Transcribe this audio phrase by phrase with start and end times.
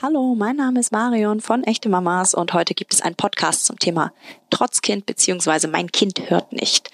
[0.00, 3.80] Hallo, mein Name ist Marion von Echte Mamas und heute gibt es einen Podcast zum
[3.80, 4.12] Thema
[4.48, 6.92] Trotzkind beziehungsweise Mein Kind hört nicht.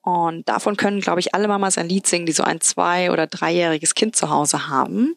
[0.00, 3.26] Und davon können, glaube ich, alle Mamas ein Lied singen, die so ein zwei- oder
[3.26, 5.16] dreijähriges Kind zu Hause haben.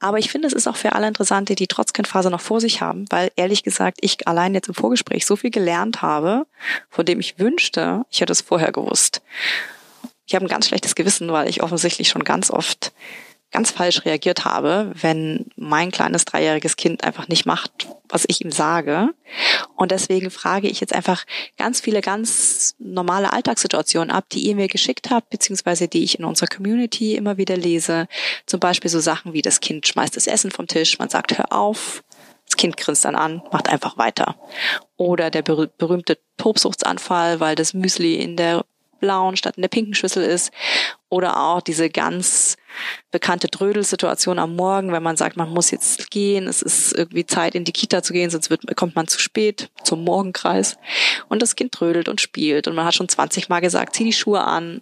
[0.00, 2.80] Aber ich finde, es ist auch für alle interessant, die die Trotzkindphase noch vor sich
[2.80, 6.44] haben, weil ehrlich gesagt, ich allein jetzt im Vorgespräch so viel gelernt habe,
[6.90, 9.22] von dem ich wünschte, ich hätte es vorher gewusst.
[10.26, 12.92] Ich habe ein ganz schlechtes Gewissen, weil ich offensichtlich schon ganz oft
[13.54, 18.50] ganz falsch reagiert habe, wenn mein kleines dreijähriges Kind einfach nicht macht, was ich ihm
[18.50, 19.10] sage.
[19.76, 21.24] Und deswegen frage ich jetzt einfach
[21.56, 26.24] ganz viele ganz normale Alltagssituationen ab, die ihr mir geschickt habt, beziehungsweise die ich in
[26.24, 28.08] unserer Community immer wieder lese.
[28.44, 31.52] Zum Beispiel so Sachen wie das Kind schmeißt das Essen vom Tisch, man sagt, hör
[31.52, 32.02] auf,
[32.46, 34.34] das Kind grinst dann an, macht einfach weiter.
[34.96, 38.64] Oder der berühmte Tobsuchtsanfall, weil das Müsli in der
[39.04, 40.50] blauen statt in der pinken Schüssel ist.
[41.10, 42.56] Oder auch diese ganz
[43.10, 47.54] bekannte Drödelsituation am Morgen, wenn man sagt, man muss jetzt gehen, es ist irgendwie Zeit
[47.54, 50.76] in die Kita zu gehen, sonst wird, kommt man zu spät zum Morgenkreis.
[51.28, 54.12] Und das Kind trödelt und spielt und man hat schon 20 Mal gesagt, zieh die
[54.12, 54.80] Schuhe an.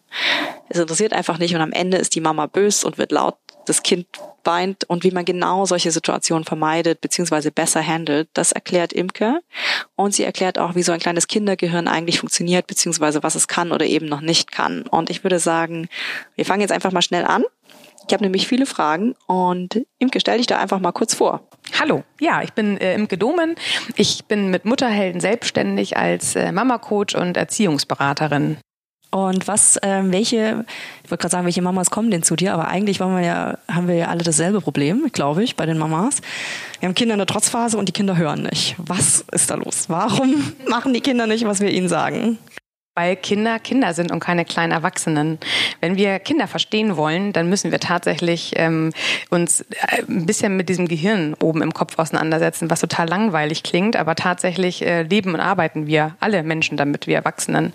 [0.68, 3.82] Es interessiert einfach nicht und am Ende ist die Mama bös und wird laut das
[3.82, 4.06] Kind
[4.44, 7.50] weint und wie man genau solche Situationen vermeidet bzw.
[7.50, 9.40] besser handelt, das erklärt Imke.
[9.94, 13.18] Und sie erklärt auch, wie so ein kleines Kindergehirn eigentlich funktioniert bzw.
[13.22, 14.82] was es kann oder eben noch nicht kann.
[14.82, 15.88] Und ich würde sagen,
[16.34, 17.44] wir fangen jetzt einfach mal schnell an.
[18.08, 21.46] Ich habe nämlich viele Fragen und Imke, stell dich da einfach mal kurz vor.
[21.78, 23.54] Hallo, ja, ich bin äh, Imke Domen.
[23.96, 28.58] Ich bin mit Mutterhelden selbstständig als äh, Mama-Coach und Erziehungsberaterin.
[29.14, 30.64] Und was, ähm, welche,
[31.04, 33.58] ich wollte gerade sagen, welche Mamas kommen denn zu dir, aber eigentlich wollen wir ja,
[33.70, 36.22] haben wir ja alle dasselbe Problem, glaube ich, bei den Mamas.
[36.80, 38.74] Wir haben Kinder in der Trotzphase und die Kinder hören nicht.
[38.78, 39.84] Was ist da los?
[39.88, 42.38] Warum machen die Kinder nicht, was wir ihnen sagen?
[42.94, 45.38] Weil Kinder Kinder sind und keine kleinen Erwachsenen.
[45.80, 48.92] Wenn wir Kinder verstehen wollen, dann müssen wir tatsächlich ähm,
[49.30, 53.96] uns äh, ein bisschen mit diesem Gehirn oben im Kopf auseinandersetzen, was total langweilig klingt,
[53.96, 57.72] aber tatsächlich äh, leben und arbeiten wir alle Menschen damit, wir Erwachsenen.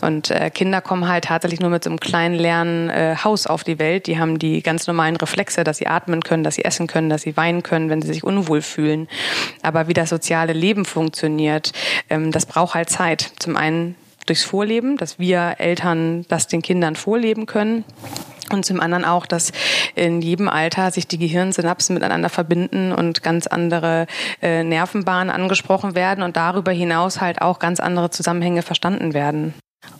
[0.00, 3.64] Und äh, Kinder kommen halt tatsächlich nur mit so einem kleinen leeren äh, Haus auf
[3.64, 4.06] die Welt.
[4.06, 7.20] Die haben die ganz normalen Reflexe, dass sie atmen können, dass sie essen können, dass
[7.20, 9.08] sie weinen können, wenn sie sich unwohl fühlen.
[9.60, 11.72] Aber wie das soziale Leben funktioniert,
[12.08, 13.32] ähm, das braucht halt Zeit.
[13.38, 17.84] Zum einen durchs Vorleben, dass wir Eltern das den Kindern vorleben können.
[18.52, 19.52] Und zum anderen auch, dass
[19.94, 24.06] in jedem Alter sich die Gehirnsynapsen miteinander verbinden und ganz andere
[24.42, 29.54] äh, Nervenbahnen angesprochen werden und darüber hinaus halt auch ganz andere Zusammenhänge verstanden werden.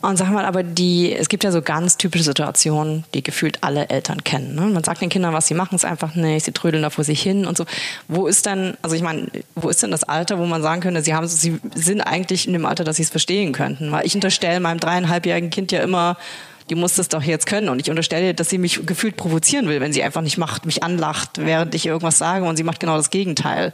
[0.05, 3.89] Und sag mal, aber die, es gibt ja so ganz typische Situationen, die gefühlt alle
[3.89, 4.53] Eltern kennen.
[4.53, 4.61] Ne?
[4.61, 7.19] Man sagt den Kindern was, sie machen es einfach nicht, sie trödeln da vor sich
[7.23, 7.65] hin und so.
[8.07, 11.01] Wo ist denn, also ich meine, wo ist denn das Alter, wo man sagen könnte,
[11.01, 13.91] sie haben, sie sind eigentlich in dem Alter, dass sie es verstehen könnten?
[13.91, 16.17] Weil ich unterstelle meinem dreieinhalbjährigen Kind ja immer,
[16.69, 17.69] die muss das doch jetzt können.
[17.69, 20.83] Und ich unterstelle, dass sie mich gefühlt provozieren will, wenn sie einfach nicht macht, mich
[20.83, 23.73] anlacht, während ich irgendwas sage und sie macht genau das Gegenteil.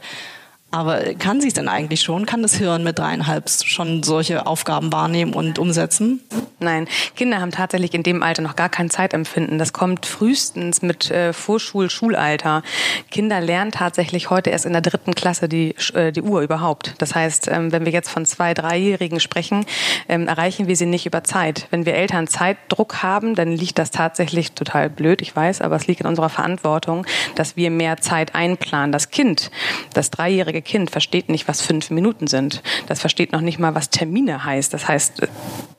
[0.72, 2.24] Aber kann sie es denn eigentlich schon?
[2.24, 6.22] Kann das Hirn mit dreieinhalb schon solche Aufgaben wahrnehmen und umsetzen?
[6.60, 9.58] Nein, Kinder haben tatsächlich in dem Alter noch gar kein Zeitempfinden.
[9.58, 12.62] Das kommt frühestens mit äh, Vorschul-, Schulalter.
[13.10, 16.94] Kinder lernen tatsächlich heute erst in der dritten Klasse die, äh, die Uhr überhaupt.
[16.98, 19.66] Das heißt, ähm, wenn wir jetzt von zwei-, dreijährigen sprechen,
[20.08, 21.66] ähm, erreichen wir sie nicht über Zeit.
[21.70, 25.86] Wenn wir Eltern Zeitdruck haben, dann liegt das tatsächlich total blöd, ich weiß, aber es
[25.86, 28.92] liegt in unserer Verantwortung, dass wir mehr Zeit einplanen.
[28.92, 29.50] Das Kind,
[29.92, 32.62] das dreijährige Kind versteht nicht, was fünf Minuten sind.
[32.86, 34.72] Das versteht noch nicht mal, was Termine heißt.
[34.72, 35.22] Das heißt,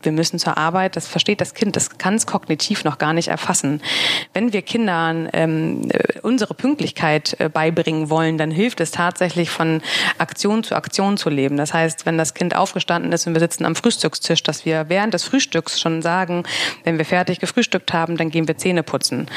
[0.01, 3.29] wir müssen zur Arbeit, das versteht das Kind, das kann es kognitiv noch gar nicht
[3.29, 3.81] erfassen.
[4.33, 5.89] Wenn wir Kindern ähm,
[6.21, 9.81] unsere Pünktlichkeit äh, beibringen wollen, dann hilft es tatsächlich von
[10.17, 11.57] Aktion zu Aktion zu leben.
[11.57, 15.13] Das heißt, wenn das Kind aufgestanden ist und wir sitzen am Frühstückstisch, dass wir während
[15.13, 16.43] des Frühstücks schon sagen,
[16.83, 19.27] wenn wir fertig gefrühstückt haben, dann gehen wir Zähne putzen.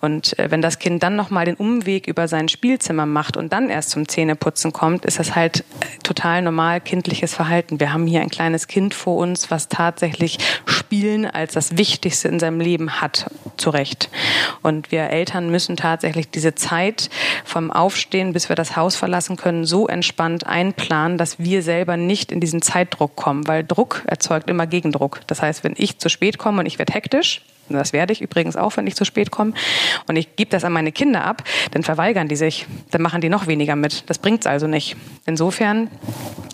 [0.00, 3.68] Und äh, wenn das Kind dann nochmal den Umweg über sein Spielzimmer macht und dann
[3.68, 5.64] erst zum Zähneputzen kommt, kommt, ist das halt
[6.02, 7.80] total normal kindliches Verhalten.
[7.80, 12.40] Wir haben hier ein kleines Kind vor uns, was tatsächlich Spielen als das Wichtigste in
[12.40, 14.08] seinem Leben hat, zu Recht.
[14.62, 17.10] Und wir Eltern müssen tatsächlich diese Zeit
[17.44, 22.32] vom Aufstehen, bis wir das Haus verlassen können, so entspannt einplanen, dass wir selber nicht
[22.32, 25.20] in diesen Zeitdruck kommen, weil Druck erzeugt immer Gegendruck.
[25.26, 27.42] Das heißt, wenn ich zu spät komme und ich werde hektisch,
[27.74, 29.52] das werde ich übrigens auch, wenn ich zu spät komme.
[30.08, 31.42] Und ich gebe das an meine Kinder ab,
[31.72, 32.66] dann verweigern die sich.
[32.90, 34.04] Dann machen die noch weniger mit.
[34.08, 34.96] Das bringt's also nicht.
[35.26, 35.90] Insofern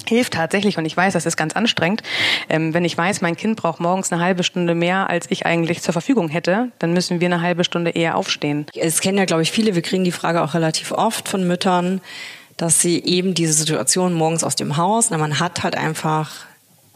[0.09, 2.03] hilft tatsächlich, und ich weiß, das ist ganz anstrengend,
[2.49, 5.83] ähm, wenn ich weiß, mein Kind braucht morgens eine halbe Stunde mehr, als ich eigentlich
[5.83, 8.67] zur Verfügung hätte, dann müssen wir eine halbe Stunde eher aufstehen.
[8.75, 12.01] Es kennen ja, glaube ich, viele, wir kriegen die Frage auch relativ oft von Müttern,
[12.57, 16.47] dass sie eben diese Situation morgens aus dem Haus, na, man hat halt einfach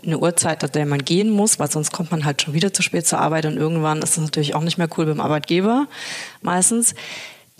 [0.07, 2.83] eine Uhrzeit, an der man gehen muss, weil sonst kommt man halt schon wieder zu
[2.83, 5.87] spät zur Arbeit und irgendwann ist das natürlich auch nicht mehr cool beim Arbeitgeber
[6.43, 6.95] meistens.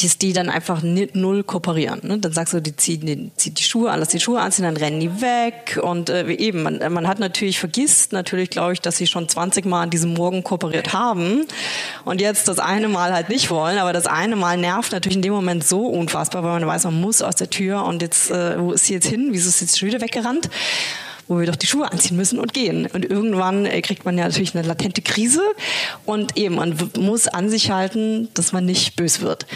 [0.03, 2.01] dass die dann einfach null kooperieren.
[2.03, 2.19] Ne?
[2.19, 4.77] Dann sagst du, die ziehen die, ziehen die Schuhe an, lass die Schuhe anziehen, dann
[4.77, 5.81] rennen die weg.
[5.83, 9.65] Und äh, eben, man, man hat natürlich vergisst, natürlich glaube ich, dass sie schon 20
[9.65, 11.47] Mal an diesem Morgen kooperiert haben
[12.05, 13.79] und jetzt das eine Mal halt nicht wollen.
[13.79, 17.01] Aber das eine Mal nervt natürlich in dem Moment so unfassbar, weil man weiß, man
[17.01, 19.29] muss aus der Tür und jetzt, äh, wo ist sie jetzt hin?
[19.31, 20.51] Wieso ist sie jetzt schon wieder weggerannt?
[21.29, 22.87] Wo wir doch die Schuhe anziehen müssen und gehen.
[22.93, 25.43] Und irgendwann äh, kriegt man ja natürlich eine latente Krise
[26.05, 29.47] und eben, man muss an sich halten, dass man nicht bös wird.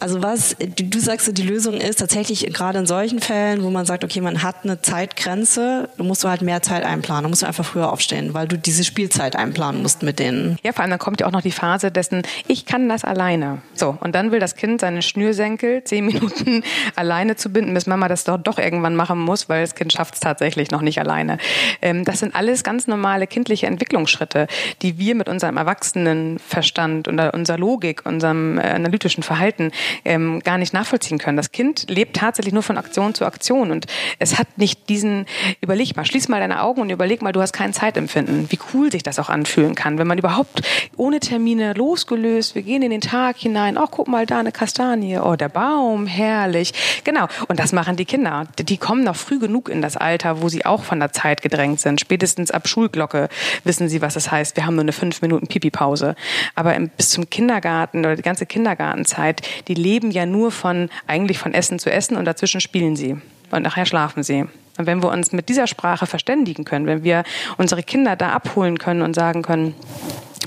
[0.00, 4.02] Also was, du sagst, die Lösung ist tatsächlich gerade in solchen Fällen, wo man sagt,
[4.02, 7.66] okay, man hat eine Zeitgrenze, du musst du halt mehr Zeit einplanen, du musst einfach
[7.66, 10.56] früher aufstehen, weil du diese Spielzeit einplanen musst mit denen.
[10.62, 13.60] Ja, vor allem dann kommt ja auch noch die Phase dessen, ich kann das alleine.
[13.74, 16.64] So, und dann will das Kind seine Schnürsenkel zehn Minuten
[16.96, 20.14] alleine zu binden, bis Mama das doch, doch irgendwann machen muss, weil das Kind schafft
[20.14, 21.36] es tatsächlich noch nicht alleine.
[21.82, 24.46] Ähm, das sind alles ganz normale kindliche Entwicklungsschritte,
[24.80, 29.72] die wir mit unserem Erwachsenenverstand und unserer Logik, unserem äh, analytischen Verhalten
[30.04, 31.36] ähm, gar nicht nachvollziehen können.
[31.36, 33.86] Das Kind lebt tatsächlich nur von Aktion zu Aktion und
[34.18, 35.26] es hat nicht diesen,
[35.60, 38.50] überleg mal, schließ mal deine Augen und überleg mal, du hast kein Zeitempfinden.
[38.50, 40.62] Wie cool sich das auch anfühlen kann, wenn man überhaupt
[40.96, 45.18] ohne Termine losgelöst, wir gehen in den Tag hinein, oh, guck mal da eine Kastanie,
[45.18, 46.72] oh, der Baum, herrlich.
[47.04, 47.26] Genau.
[47.48, 48.46] Und das machen die Kinder.
[48.58, 51.80] Die kommen noch früh genug in das Alter, wo sie auch von der Zeit gedrängt
[51.80, 52.00] sind.
[52.00, 53.28] Spätestens ab Schulglocke
[53.64, 54.56] wissen sie, was das heißt.
[54.56, 56.14] Wir haben nur eine fünf Minuten Pipi-Pause.
[56.54, 61.54] Aber bis zum Kindergarten oder die ganze Kindergartenzeit, die leben ja nur von, eigentlich von
[61.54, 63.16] Essen zu Essen und dazwischen spielen sie.
[63.50, 64.44] Und nachher schlafen sie.
[64.78, 67.24] Und wenn wir uns mit dieser Sprache verständigen können, wenn wir
[67.58, 69.74] unsere Kinder da abholen können und sagen können,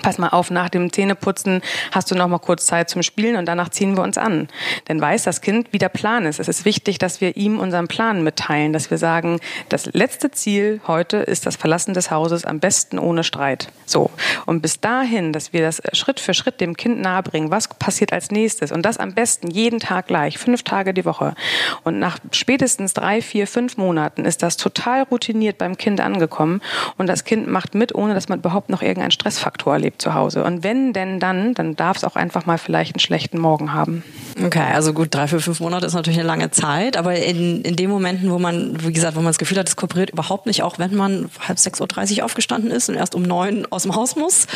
[0.01, 1.61] pass mal auf, nach dem Zähneputzen
[1.91, 4.47] hast du noch mal kurz Zeit zum Spielen und danach ziehen wir uns an.
[4.87, 6.39] Denn weiß das Kind, wie der Plan ist.
[6.39, 10.81] Es ist wichtig, dass wir ihm unseren Plan mitteilen, dass wir sagen, das letzte Ziel
[10.87, 13.69] heute ist das Verlassen des Hauses am besten ohne Streit.
[13.85, 14.09] So.
[14.45, 18.31] Und bis dahin, dass wir das Schritt für Schritt dem Kind nahebringen, was passiert als
[18.31, 21.35] nächstes und das am besten jeden Tag gleich, fünf Tage die Woche.
[21.83, 26.61] Und nach spätestens drei, vier, fünf Monaten ist das total routiniert beim Kind angekommen
[26.97, 30.45] und das Kind macht mit, ohne dass man überhaupt noch irgendeinen Stressfaktor erlebt zu Hause.
[30.45, 34.03] Und wenn denn dann, dann darf es auch einfach mal vielleicht einen schlechten Morgen haben.
[34.41, 37.75] Okay, also gut, drei, vier, fünf Monate ist natürlich eine lange Zeit, aber in, in
[37.75, 40.63] den Momenten, wo man, wie gesagt, wo man das Gefühl hat, es kooperiert überhaupt nicht,
[40.63, 43.93] auch wenn man halb sechs Uhr dreißig aufgestanden ist und erst um neun aus dem
[43.93, 44.47] Haus muss,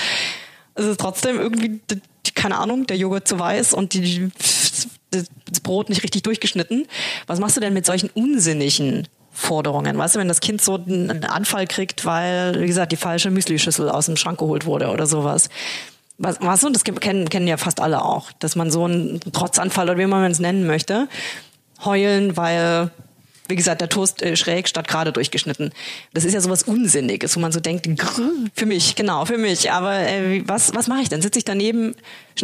[0.76, 1.82] ist es trotzdem irgendwie,
[2.36, 4.30] keine Ahnung, der Joghurt zu weiß und die,
[5.12, 6.86] das Brot nicht richtig durchgeschnitten.
[7.26, 9.08] Was machst du denn mit solchen unsinnigen
[9.38, 9.98] Forderungen.
[9.98, 13.88] Weißt du, wenn das Kind so einen Anfall kriegt, weil, wie gesagt, die falsche Müslischüssel
[13.88, 15.50] aus dem Schrank geholt wurde oder sowas.
[16.18, 19.92] Was, was und das kennen, kennen ja fast alle auch, dass man so einen Trotzanfall
[19.92, 21.08] oder wie man es nennen möchte,
[21.86, 22.90] heulen, weil
[23.48, 25.72] wie gesagt, der Toast äh, schräg statt gerade durchgeschnitten.
[26.14, 27.88] Das ist ja sowas Unsinniges, wo man so denkt,
[28.56, 29.72] für mich, genau, für mich.
[29.72, 31.22] Aber äh, was, was mache ich dann?
[31.22, 31.96] Sitze ich daneben,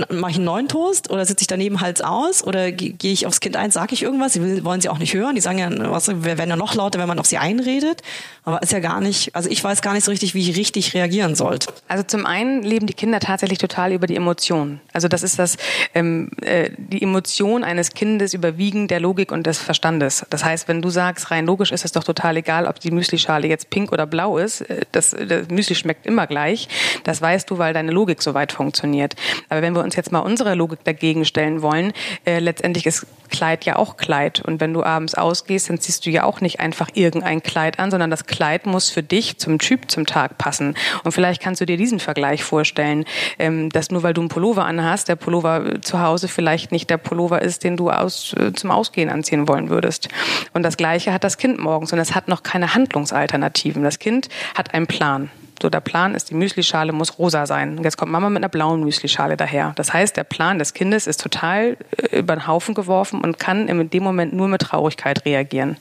[0.09, 3.39] mache ich einen neuen Toast oder sitze ich daneben Hals aus oder gehe ich aufs
[3.39, 4.33] Kind ein, sage ich irgendwas?
[4.33, 5.35] Sie wollen sie auch nicht hören.
[5.35, 8.01] Die sagen ja, was, wir werden ja noch lauter, wenn man auf sie einredet.
[8.45, 10.93] Aber ist ja gar nicht, also ich weiß gar nicht so richtig, wie ich richtig
[10.93, 11.73] reagieren sollte.
[11.87, 14.81] Also zum einen leben die Kinder tatsächlich total über die Emotionen.
[14.91, 15.57] Also das ist das,
[15.93, 20.25] ähm, äh, die Emotion eines Kindes überwiegen der Logik und des Verstandes.
[20.29, 23.47] Das heißt, wenn du sagst, rein logisch ist es doch total egal, ob die Müslischale
[23.47, 24.61] jetzt pink oder blau ist.
[24.61, 26.67] Äh, das, das Müsli schmeckt immer gleich.
[27.03, 29.15] Das weißt du, weil deine Logik so weit funktioniert.
[29.49, 31.93] Aber wenn wir uns jetzt mal unsere Logik dagegen stellen wollen,
[32.25, 34.41] äh, letztendlich ist Kleid ja auch Kleid.
[34.41, 37.89] Und wenn du abends ausgehst, dann ziehst du ja auch nicht einfach irgendein Kleid an,
[37.89, 40.75] sondern das Kleid muss für dich zum Typ zum Tag passen.
[41.03, 43.05] Und vielleicht kannst du dir diesen Vergleich vorstellen,
[43.39, 46.97] ähm, dass nur weil du einen Pullover anhast, der Pullover zu Hause vielleicht nicht der
[46.97, 50.09] Pullover ist, den du aus, äh, zum Ausgehen anziehen wollen würdest.
[50.53, 53.83] Und das Gleiche hat das Kind morgens und es hat noch keine Handlungsalternativen.
[53.83, 55.31] Das Kind hat einen Plan.
[55.63, 57.77] So, der Plan ist, die Müslischale muss rosa sein.
[57.77, 59.71] Und jetzt kommt Mama mit einer blauen Müslischale daher.
[59.77, 63.69] Das heißt, der Plan des Kindes ist total äh, über den Haufen geworfen und kann
[63.69, 65.77] in dem Moment nur mit Traurigkeit reagieren.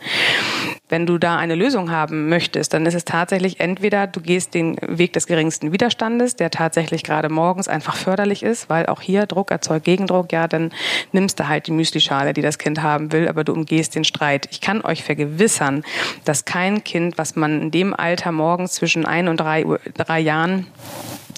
[0.93, 4.77] Wenn du da eine Lösung haben möchtest, dann ist es tatsächlich entweder du gehst den
[4.83, 9.51] Weg des geringsten Widerstandes, der tatsächlich gerade morgens einfach förderlich ist, weil auch hier Druck
[9.51, 10.71] erzeugt Gegendruck, ja, dann
[11.11, 14.49] nimmst du halt die Müslischale, die das Kind haben will, aber du umgehst den Streit.
[14.51, 15.83] Ich kann euch vergewissern,
[16.27, 20.21] dass kein Kind, was man in dem Alter morgens zwischen ein und drei, Uhr, drei
[20.21, 20.67] Jahren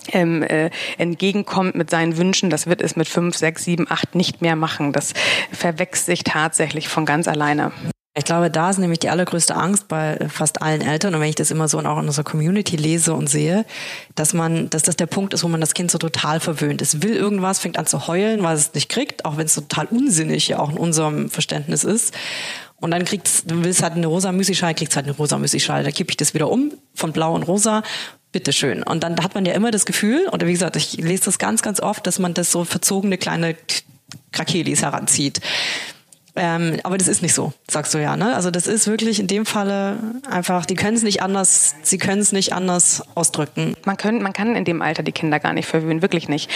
[0.08, 4.42] ähm, äh, entgegenkommt mit seinen Wünschen, das wird es mit fünf, sechs, sieben, acht nicht
[4.42, 4.92] mehr machen.
[4.92, 5.12] Das
[5.52, 7.70] verwechselt sich tatsächlich von ganz alleine.
[8.16, 11.35] Ich glaube, da ist nämlich die allergrößte Angst bei fast allen Eltern und wenn ich
[11.35, 13.64] das immer so auch in unserer Community lese und sehe,
[14.14, 16.80] dass man, dass das der Punkt ist, wo man das Kind so total verwöhnt.
[16.80, 19.87] Es will irgendwas, fängt an zu heulen, weil es nicht kriegt, auch wenn es total
[19.87, 22.14] unsinnig ja auch in unserem Verständnis ist.
[22.76, 25.83] Und dann kriegt's, du willst halt eine rosa Müslischale, kriegst halt eine rosa Müslischale.
[25.83, 27.83] Da kippe ich das wieder um von blau und rosa.
[28.30, 28.85] Bitteschön.
[28.85, 31.62] Und dann hat man ja immer das Gefühl, oder wie gesagt, ich lese das ganz,
[31.62, 33.56] ganz oft, dass man das so verzogene kleine
[34.33, 35.40] Krakelis heranzieht.
[36.36, 38.16] Ähm, aber das ist nicht so, sagst du ja.
[38.16, 38.34] Ne?
[38.34, 39.98] Also das ist wirklich in dem Falle
[40.28, 43.76] einfach, die können es nicht anders, sie können es nicht anders ausdrücken.
[43.84, 46.50] Man, können, man kann in dem Alter die Kinder gar nicht verwöhnen, wirklich nicht.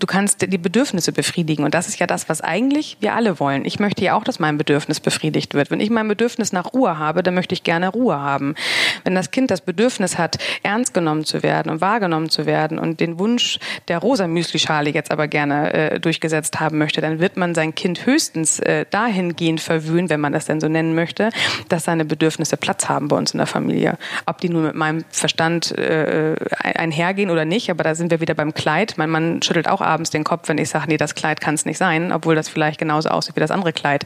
[0.00, 3.64] Du kannst die Bedürfnisse befriedigen und das ist ja das, was eigentlich wir alle wollen.
[3.64, 5.70] Ich möchte ja auch, dass mein Bedürfnis befriedigt wird.
[5.70, 8.56] Wenn ich mein Bedürfnis nach Ruhe habe, dann möchte ich gerne Ruhe haben.
[9.04, 12.98] Wenn das Kind das Bedürfnis hat, ernst genommen zu werden und wahrgenommen zu werden und
[12.98, 17.54] den Wunsch der rosa Müslischale jetzt aber gerne äh, durchgesetzt haben möchte, dann wird man
[17.54, 21.30] sein Kind höchstens äh, dahin dahingehend verwöhnen, wenn man das denn so nennen möchte,
[21.68, 23.98] dass seine Bedürfnisse Platz haben bei uns in der Familie.
[24.26, 28.34] Ob die nur mit meinem Verstand äh, einhergehen oder nicht, aber da sind wir wieder
[28.34, 28.94] beim Kleid.
[28.96, 31.64] Mein Mann schüttelt auch abends den Kopf, wenn ich sage, nee, das Kleid kann es
[31.64, 34.04] nicht sein, obwohl das vielleicht genauso aussieht wie das andere Kleid.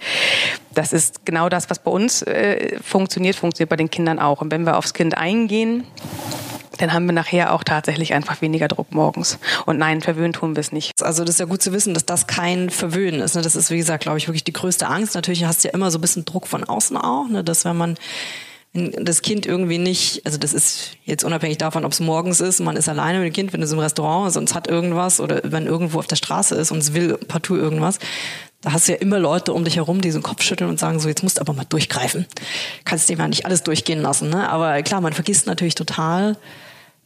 [0.74, 4.40] Das ist genau das, was bei uns äh, funktioniert, funktioniert bei den Kindern auch.
[4.40, 5.84] Und wenn wir aufs Kind eingehen,
[6.76, 9.38] dann haben wir nachher auch tatsächlich einfach weniger Druck morgens.
[9.66, 11.02] Und nein, verwöhnen tun wir es nicht.
[11.02, 13.34] Also das ist ja gut zu wissen, dass das kein Verwöhnen ist.
[13.34, 13.42] Ne?
[13.42, 15.14] Das ist, wie gesagt, glaube ich, wirklich die größte Angst.
[15.14, 17.44] Natürlich hast du ja immer so ein bisschen Druck von außen auch, ne?
[17.44, 17.96] dass wenn man
[18.76, 22.76] das Kind irgendwie nicht, also das ist jetzt unabhängig davon, ob es morgens ist, man
[22.76, 25.40] ist alleine mit dem Kind, wenn es im Restaurant ist und es hat irgendwas oder
[25.44, 27.98] wenn irgendwo auf der Straße ist und es will partout irgendwas,
[28.60, 30.78] da hast du ja immer Leute um dich herum, die so den Kopf schütteln und
[30.78, 32.26] sagen so, jetzt musst du aber mal durchgreifen.
[32.84, 34.48] Kannst dir mal nicht alles durchgehen lassen, ne?
[34.48, 36.36] Aber klar, man vergisst natürlich total,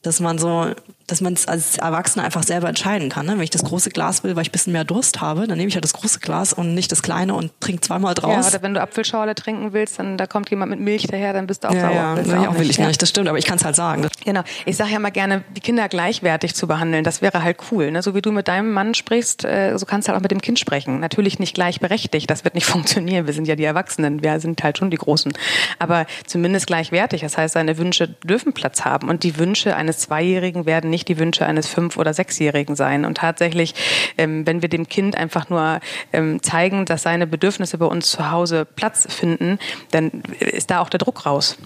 [0.03, 0.73] dass man so
[1.11, 3.27] dass man es als Erwachsener einfach selber entscheiden kann.
[3.27, 3.33] Ne?
[3.33, 5.69] Wenn ich das große Glas will, weil ich ein bisschen mehr Durst habe, dann nehme
[5.69, 8.47] ich ja das große Glas und nicht das kleine und trinke zweimal draus.
[8.47, 11.47] Ja, oder wenn du Apfelschorle trinken willst, dann da kommt jemand mit Milch daher, dann
[11.47, 11.93] bist du auch ja, sauer.
[11.93, 12.87] Ja, das auch, auch will ich ja.
[12.87, 14.07] nicht, das stimmt, aber ich kann es halt sagen.
[14.25, 14.43] Genau.
[14.67, 17.91] Ich sage ja mal gerne, die Kinder gleichwertig zu behandeln, das wäre halt cool.
[17.91, 18.03] Ne?
[18.03, 20.41] So wie du mit deinem Mann sprichst, äh, so kannst du halt auch mit dem
[20.41, 21.01] Kind sprechen.
[21.01, 23.27] Natürlich nicht gleichberechtigt, das wird nicht funktionieren.
[23.27, 25.33] Wir sind ja die Erwachsenen, wir sind halt schon die Großen.
[25.79, 27.23] Aber zumindest gleichwertig.
[27.23, 31.19] Das heißt, seine Wünsche dürfen Platz haben und die Wünsche eines Zweijährigen werden nicht die
[31.19, 33.05] Wünsche eines fünf- oder sechsjährigen sein.
[33.05, 33.75] Und tatsächlich,
[34.19, 35.81] ähm, wenn wir dem Kind einfach nur
[36.13, 39.59] ähm, zeigen, dass seine Bedürfnisse bei uns zu Hause Platz finden,
[39.91, 41.59] dann ist da auch der Druck raus.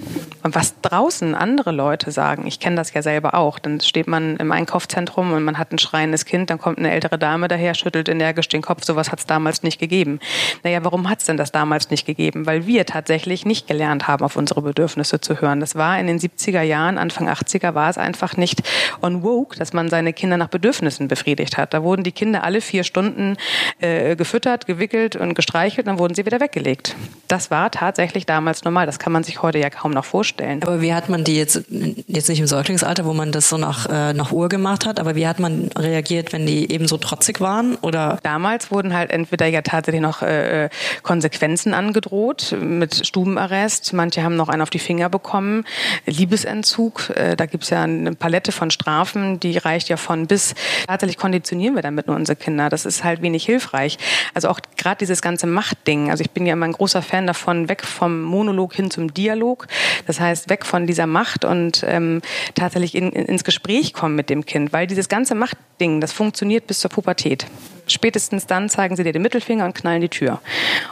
[0.42, 4.36] Und was draußen andere Leute sagen, ich kenne das ja selber auch, dann steht man
[4.36, 8.08] im Einkaufszentrum und man hat ein schreiendes Kind, dann kommt eine ältere Dame daher, schüttelt
[8.08, 10.20] energisch den Kopf, sowas hat es damals nicht gegeben.
[10.62, 12.46] Naja, warum hat es denn das damals nicht gegeben?
[12.46, 15.60] Weil wir tatsächlich nicht gelernt haben, auf unsere Bedürfnisse zu hören.
[15.60, 18.62] Das war in den 70er Jahren, Anfang 80er war es einfach nicht
[19.02, 21.75] on woke, dass man seine Kinder nach Bedürfnissen befriedigt hat.
[21.75, 23.37] Da wurden die Kinder alle vier Stunden
[23.81, 26.95] äh, gefüttert, gewickelt und gestreichelt, dann wurden sie wieder weggelegt.
[27.28, 28.87] Das war tatsächlich damals normal.
[28.87, 30.62] Das kann man sich heute ja kaum noch vorstellen.
[30.62, 31.64] Aber wie hat man die jetzt,
[32.07, 35.14] jetzt nicht im Säuglingsalter, wo man das so nach, äh, nach Uhr gemacht hat, aber
[35.14, 37.76] wie hat man reagiert, wenn die eben so trotzig waren?
[37.76, 38.19] Oder?
[38.23, 40.69] Damals wurden halt entweder ja tatsächlich noch äh,
[41.02, 43.93] Konsequenzen angedroht mit Stubenarrest.
[43.93, 45.64] Manche haben noch einen auf die Finger bekommen.
[46.07, 50.54] Liebesentzug, äh, da gibt's ja eine Palette von Strafen, die reicht ja von bis.
[50.87, 52.68] Tatsächlich konditionieren wir damit nur unsere Kinder.
[52.68, 53.99] Das ist halt wenig hilfreich.
[54.35, 56.11] Also auch gerade dieses ganze Machtding.
[56.11, 59.66] Also ich bin ja immer ein großer Fan davon, weg vom Monolog hin zum Dialog.
[60.06, 62.23] Das heißt, weg von dieser Macht und ähm,
[62.54, 64.73] tatsächlich in, in, ins Gespräch kommen mit dem Kind.
[64.73, 67.47] Weil dieses ganze Machtding, das funktioniert bis zur Pubertät.
[67.86, 70.40] Spätestens dann zeigen sie dir den Mittelfinger und knallen die Tür.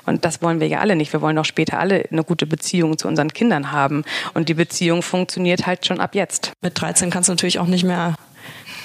[0.07, 1.13] Und das wollen wir ja alle nicht.
[1.13, 4.05] Wir wollen auch später alle eine gute Beziehung zu unseren Kindern haben.
[4.35, 6.53] Und die Beziehung funktioniert halt schon ab jetzt.
[6.63, 8.15] Mit 13 kannst du natürlich auch nicht mehr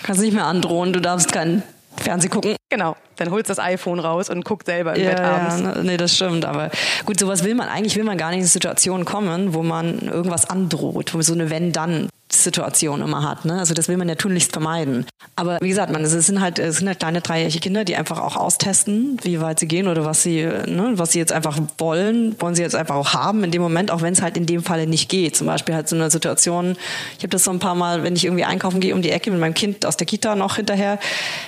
[0.03, 1.63] Kannst nicht mehr androhen, du darfst keinen
[1.97, 2.55] Fernseh gucken.
[2.69, 5.61] Genau, dann holst das iPhone raus und guckt selber im ja, Bett abends.
[5.61, 6.45] Ja, nee, das stimmt.
[6.45, 6.69] Aber
[7.05, 9.99] gut, sowas will man eigentlich, will man gar nicht in eine Situation kommen, wo man
[9.99, 13.45] irgendwas androht, wo so eine Wenn-Dann Situation immer hat.
[13.45, 13.59] Ne?
[13.59, 15.05] Also das will man ja tunlichst vermeiden.
[15.35, 18.19] Aber wie gesagt, man, es sind halt, es sind halt kleine dreijährige Kinder, die einfach
[18.19, 22.35] auch austesten, wie weit sie gehen oder was sie, ne, was sie jetzt einfach wollen,
[22.39, 24.63] wollen sie jetzt einfach auch haben in dem Moment, auch wenn es halt in dem
[24.63, 25.35] Falle nicht geht.
[25.35, 26.75] Zum Beispiel halt so eine Situation,
[27.17, 29.31] ich habe das so ein paar Mal, wenn ich irgendwie einkaufen gehe um die Ecke
[29.31, 30.99] mit meinem Kind aus der Kita noch hinterher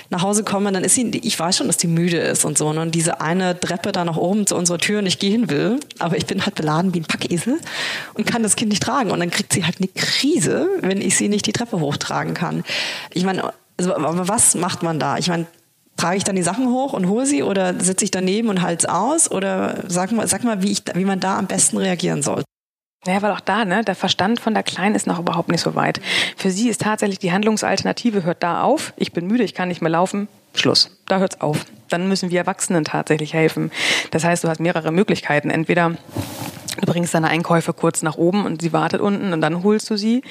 [0.08, 2.72] nach Hause komme, dann ist sie, ich weiß schon, dass die müde ist und so.
[2.72, 2.80] Ne?
[2.80, 6.26] Und diese eine Treppe da nach oben zu unserer Tür nicht gehen will, aber ich
[6.26, 7.58] bin halt beladen wie ein Packesel
[8.14, 9.10] und kann das Kind nicht tragen.
[9.10, 12.64] Und dann kriegt sie halt eine Krise, wenn ich sie nicht die Treppe hochtragen kann.
[13.12, 15.18] Ich meine, also, was macht man da?
[15.18, 15.46] Ich meine,
[15.96, 18.86] trage ich dann die Sachen hoch und hole sie oder sitze ich daneben und halte
[18.86, 19.30] es aus?
[19.30, 22.42] Oder sag mal, sag mal wie, ich, wie man da am besten reagieren soll.
[23.06, 25.74] Ja, weil auch da, ne, der Verstand von der Kleinen ist noch überhaupt nicht so
[25.74, 26.00] weit.
[26.36, 28.92] Für sie ist tatsächlich die Handlungsalternative hört da auf.
[28.96, 30.28] Ich bin müde, ich kann nicht mehr laufen.
[30.54, 30.98] Schluss.
[31.06, 31.64] Da hört's auf.
[31.88, 33.70] Dann müssen wir Erwachsenen tatsächlich helfen.
[34.10, 35.48] Das heißt, du hast mehrere Möglichkeiten.
[35.48, 35.96] Entweder
[36.80, 39.96] Du bringst deine Einkäufe kurz nach oben und sie wartet unten und dann holst du
[39.96, 40.22] sie.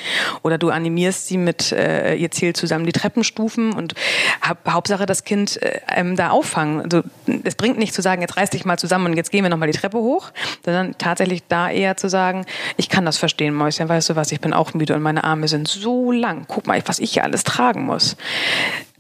[0.42, 3.94] Oder du animierst sie mit, äh, ihr zählt zusammen die Treppenstufen und
[4.42, 6.82] hab, Hauptsache das Kind äh, ähm, da auffangen.
[6.82, 7.04] Also
[7.44, 9.72] es bringt nicht zu sagen, jetzt reiß dich mal zusammen und jetzt gehen wir nochmal
[9.72, 10.32] die Treppe hoch,
[10.66, 12.46] sondern tatsächlich da eher zu sagen,
[12.78, 15.48] ich kann das verstehen, Mäuschen, weißt du was, ich bin auch müde und meine Arme
[15.48, 16.46] sind so lang.
[16.48, 18.16] Guck mal, was ich hier alles tragen muss.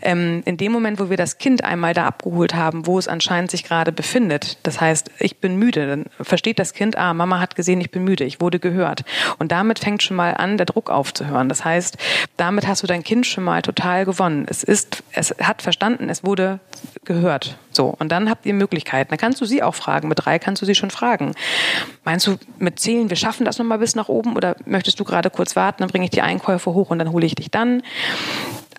[0.01, 3.51] Ähm, in dem Moment, wo wir das Kind einmal da abgeholt haben, wo es anscheinend
[3.51, 7.55] sich gerade befindet, das heißt, ich bin müde, dann versteht das Kind, ah, Mama hat
[7.55, 9.03] gesehen, ich bin müde, ich wurde gehört.
[9.37, 11.49] Und damit fängt schon mal an, der Druck aufzuhören.
[11.49, 11.97] Das heißt,
[12.37, 14.45] damit hast du dein Kind schon mal total gewonnen.
[14.49, 16.59] Es ist, es hat verstanden, es wurde
[17.05, 17.57] gehört.
[17.71, 17.95] So.
[17.99, 19.09] Und dann habt ihr Möglichkeiten.
[19.09, 20.07] Dann kannst du sie auch fragen.
[20.07, 21.33] Mit drei kannst du sie schon fragen.
[22.03, 25.29] Meinst du, mit zehn, wir schaffen das nochmal bis nach oben oder möchtest du gerade
[25.29, 27.83] kurz warten, dann bringe ich die Einkäufe hoch und dann hole ich dich dann?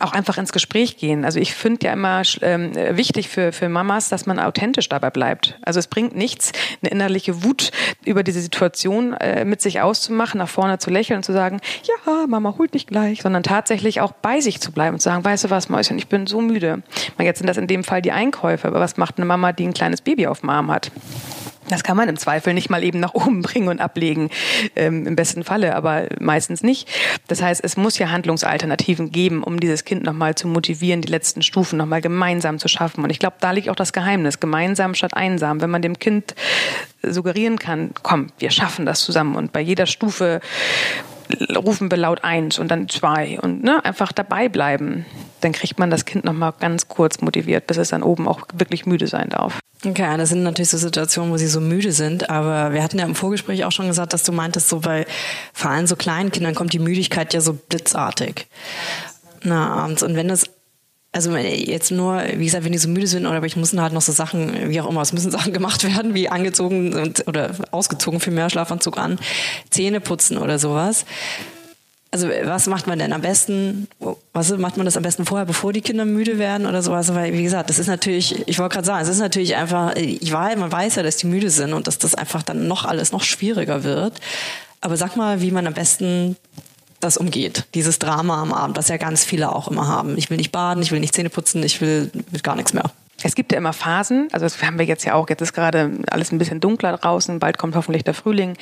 [0.01, 1.25] Auch einfach ins Gespräch gehen.
[1.25, 5.59] Also ich finde ja immer ähm, wichtig für, für Mamas, dass man authentisch dabei bleibt.
[5.63, 6.53] Also es bringt nichts,
[6.83, 7.71] eine innerliche Wut
[8.05, 12.27] über diese Situation äh, mit sich auszumachen, nach vorne zu lächeln und zu sagen, ja,
[12.27, 15.45] Mama holt dich gleich, sondern tatsächlich auch bei sich zu bleiben und zu sagen, weißt
[15.45, 16.83] du was, Mäuschen, ich bin so müde.
[17.19, 19.75] Jetzt sind das in dem Fall die Einkäufe, aber was macht eine Mama, die ein
[19.75, 20.91] kleines Baby auf dem Arm hat?
[21.71, 24.31] Das kann man im Zweifel nicht mal eben nach oben bringen und ablegen,
[24.77, 26.89] ähm, im besten Falle, aber meistens nicht.
[27.29, 31.43] Das heißt, es muss ja Handlungsalternativen geben, um dieses Kind nochmal zu motivieren, die letzten
[31.43, 33.05] Stufen nochmal gemeinsam zu schaffen.
[33.05, 35.61] Und ich glaube, da liegt auch das Geheimnis, gemeinsam statt einsam.
[35.61, 36.35] Wenn man dem Kind
[37.03, 40.41] suggerieren kann, komm, wir schaffen das zusammen und bei jeder Stufe
[41.57, 45.07] rufen wir laut eins und dann zwei und ne, einfach dabei bleiben.
[45.41, 48.87] Dann kriegt man das Kind nochmal ganz kurz motiviert, bis es dann oben auch wirklich
[48.87, 49.59] müde sein darf.
[49.85, 53.07] Okay, das sind natürlich so Situationen, wo sie so müde sind, aber wir hatten ja
[53.07, 55.07] im Vorgespräch auch schon gesagt, dass du meintest, so bei
[55.55, 58.47] vor allem so kleinen Kindern kommt die Müdigkeit ja so blitzartig.
[59.43, 60.03] Na, abends.
[60.03, 60.51] Und wenn das
[61.13, 64.03] also jetzt nur, wie gesagt, wenn die so müde sind oder ich müssen halt noch
[64.03, 68.21] so Sachen, wie auch immer, es müssen Sachen gemacht werden, wie angezogen und, oder ausgezogen
[68.21, 69.19] für mehr Schlafanzug an,
[69.71, 71.05] Zähne putzen oder sowas
[72.13, 73.87] also was macht man denn am besten?
[74.33, 77.15] Was macht man das am besten vorher, bevor die Kinder müde werden oder sowas?
[77.15, 80.33] Weil wie gesagt, das ist natürlich, ich wollte gerade sagen, es ist natürlich einfach, ich
[80.33, 83.13] weiß, man weiß ja, dass die müde sind und dass das einfach dann noch alles
[83.13, 84.21] noch schwieriger wird.
[84.81, 86.37] Aber sag mal, wie man am besten
[86.99, 90.19] das umgeht, dieses Drama am Abend, das ja ganz viele auch immer haben.
[90.19, 92.91] Ich will nicht baden, ich will nicht Zähne putzen, ich will, will gar nichts mehr.
[93.23, 95.91] Es gibt ja immer Phasen, also das haben wir jetzt ja auch, jetzt ist gerade
[96.11, 98.55] alles ein bisschen dunkler draußen, bald kommt hoffentlich der Frühling.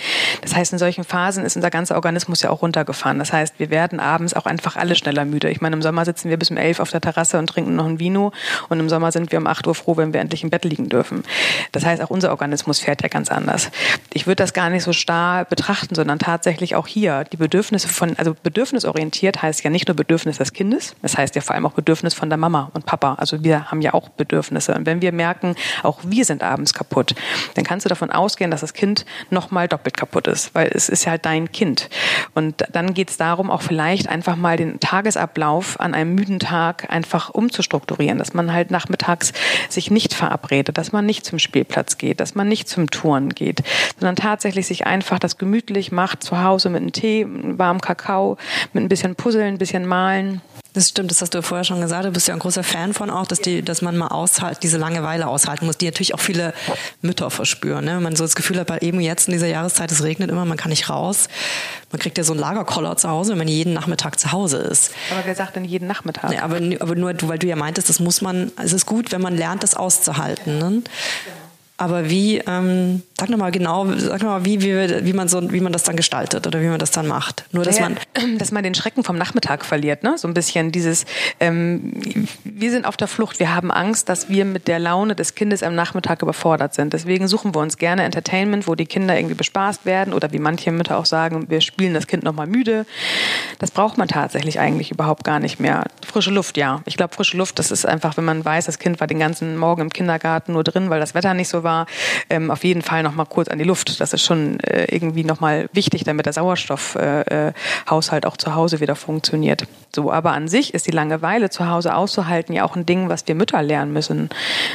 [0.42, 3.20] Das heißt, in solchen Phasen ist unser ganzer Organismus ja auch runtergefahren.
[3.20, 5.48] Das heißt, wir werden abends auch einfach alle schneller müde.
[5.50, 7.86] Ich meine, im Sommer sitzen wir bis um elf auf der Terrasse und trinken noch
[7.86, 8.32] ein Vino
[8.68, 10.88] und im Sommer sind wir um acht Uhr froh, wenn wir endlich im Bett liegen
[10.88, 11.22] dürfen.
[11.70, 13.70] Das heißt, auch unser Organismus fährt ja ganz anders.
[14.12, 18.16] Ich würde das gar nicht so starr betrachten, sondern tatsächlich auch hier die Bedürfnisse von,
[18.18, 21.72] also bedürfnisorientiert heißt ja nicht nur Bedürfnis des Kindes, das heißt ja vor allem auch
[21.72, 23.14] Bedürfnis von der Mama und Papa.
[23.14, 24.74] Also wir haben ja auch Bedürfnisse Bedürfnisse.
[24.74, 27.14] Und wenn wir merken, auch wir sind abends kaputt,
[27.54, 31.04] dann kannst du davon ausgehen, dass das Kind nochmal doppelt kaputt ist, weil es ist
[31.04, 31.88] ja halt dein Kind.
[32.34, 36.90] Und dann geht es darum, auch vielleicht einfach mal den Tagesablauf an einem müden Tag
[36.90, 39.32] einfach umzustrukturieren, dass man halt nachmittags
[39.68, 43.62] sich nicht verabredet, dass man nicht zum Spielplatz geht, dass man nicht zum Touren geht,
[43.98, 48.36] sondern tatsächlich sich einfach das gemütlich macht, zu Hause mit einem Tee, einem warmen Kakao,
[48.72, 50.40] mit ein bisschen Puzzeln, ein bisschen Malen.
[50.78, 52.04] Das stimmt, das hast du vorher schon gesagt.
[52.04, 54.78] Du bist ja ein großer Fan von auch, dass die, dass man mal aushalt, diese
[54.78, 56.54] Langeweile aushalten muss, die natürlich auch viele
[57.02, 57.84] Mütter verspüren.
[57.84, 57.96] Ne?
[57.96, 60.44] Wenn man so das Gefühl hat, bei eben jetzt in dieser Jahreszeit, es regnet immer,
[60.44, 61.26] man kann nicht raus.
[61.90, 64.92] Man kriegt ja so einen Lagerkoller zu Hause, wenn man jeden Nachmittag zu Hause ist.
[65.10, 66.32] Aber wer sagt denn jeden Nachmittag?
[66.32, 69.20] Ja, aber, aber nur, weil du ja meintest, das muss man, es ist gut, wenn
[69.20, 70.58] man lernt, das auszuhalten.
[70.58, 70.82] Ne?
[71.80, 75.72] Aber wie, ähm, sag nochmal genau, sag nochmal, wie, wie, wie, man so, wie man
[75.72, 77.44] das dann gestaltet oder wie man das dann macht.
[77.52, 77.98] Nur, dass ja, man.
[78.38, 80.18] Dass man den Schrecken vom Nachmittag verliert, ne?
[80.18, 81.06] So ein bisschen dieses,
[81.38, 85.36] ähm, wir sind auf der Flucht, wir haben Angst, dass wir mit der Laune des
[85.36, 86.92] Kindes am Nachmittag überfordert sind.
[86.92, 90.72] Deswegen suchen wir uns gerne Entertainment, wo die Kinder irgendwie bespaßt werden oder wie manche
[90.72, 92.86] Mütter auch sagen, wir spielen das Kind nochmal müde.
[93.60, 95.84] Das braucht man tatsächlich eigentlich überhaupt gar nicht mehr.
[96.04, 96.80] Frische Luft, ja.
[96.86, 99.56] Ich glaube, frische Luft, das ist einfach, wenn man weiß, das Kind war den ganzen
[99.56, 101.86] Morgen im Kindergarten nur drin, weil das Wetter nicht so war war,
[102.30, 104.00] ähm, auf jeden Fall noch mal kurz an die Luft.
[104.00, 108.54] Das ist schon äh, irgendwie noch mal wichtig, damit der Sauerstoffhaushalt äh, äh auch zu
[108.54, 109.68] Hause wieder funktioniert.
[109.94, 113.28] So, aber an sich ist die Langeweile zu Hause auszuhalten ja auch ein Ding, was
[113.28, 114.30] wir Mütter lernen müssen.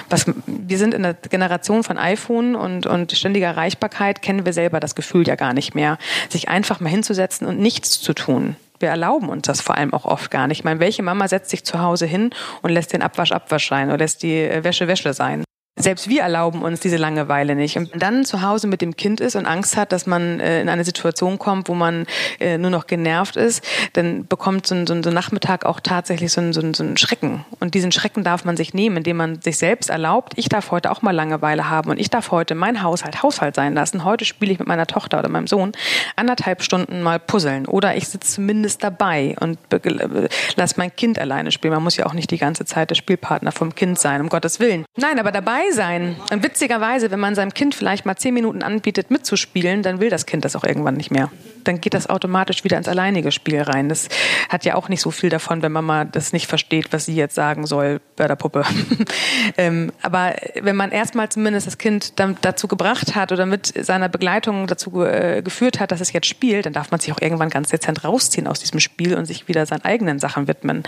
[0.10, 4.80] Was, wir sind in der Generation von iPhone und, und ständiger Erreichbarkeit, kennen wir selber
[4.80, 5.98] das Gefühl ja gar nicht mehr,
[6.30, 10.06] sich einfach mal hinzusetzen und nichts zu tun wir erlauben uns das vor allem auch
[10.06, 10.60] oft gar nicht.
[10.60, 13.88] Ich meine, welche Mama setzt sich zu Hause hin und lässt den Abwasch Abwasch sein
[13.88, 15.44] oder lässt die äh, Wäsche Wäsche sein?
[15.76, 17.78] Selbst wir erlauben uns diese Langeweile nicht.
[17.78, 20.70] Und dann zu Hause mit dem Kind ist und Angst hat, dass man äh, in
[20.70, 22.06] eine Situation kommt, wo man
[22.40, 25.80] äh, nur noch genervt ist, dann bekommt so ein, so ein, so ein Nachmittag auch
[25.80, 27.44] tatsächlich so ein, so, ein, Schrecken.
[27.60, 30.92] Und diesen Schrecken darf man sich nehmen, indem man sich selbst erlaubt, ich darf heute
[30.92, 34.04] auch mal Langeweile haben und ich darf heute mein Haushalt Haushalt sein lassen.
[34.04, 35.72] Heute spiele ich mit meiner Tochter oder meinem Sohn
[36.16, 39.58] anderthalb Stunden mal puzzeln oder ich sitze zumindest dabei und
[40.56, 41.74] lass mein Kind alleine spielen.
[41.74, 44.60] Man muss ja auch nicht die ganze Zeit der Spielpartner vom Kind sein, um Gottes
[44.60, 44.86] Willen.
[44.96, 46.16] Nein, aber dabei dabei sein.
[46.32, 50.26] Und witzigerweise, wenn man seinem Kind vielleicht mal zehn Minuten anbietet, mitzuspielen, dann will das
[50.26, 51.30] Kind das auch irgendwann nicht mehr.
[51.64, 53.90] Dann geht das automatisch wieder ins alleinige Spiel rein.
[53.90, 54.10] Das
[54.50, 57.36] hat ja auch nicht so viel davon, wenn Mama das nicht versteht, was sie jetzt
[57.36, 58.64] sagen soll bei der Puppe.
[59.58, 64.10] ähm, aber wenn man erstmal zumindest das Kind dann dazu gebracht hat oder mit seiner
[64.10, 67.50] Begleitung dazu äh, geführt hat, dass es jetzt spielt, dann darf man sich auch irgendwann
[67.50, 70.84] ganz dezent rausziehen aus diesem Spiel und sich wieder seinen eigenen Sachen widmen.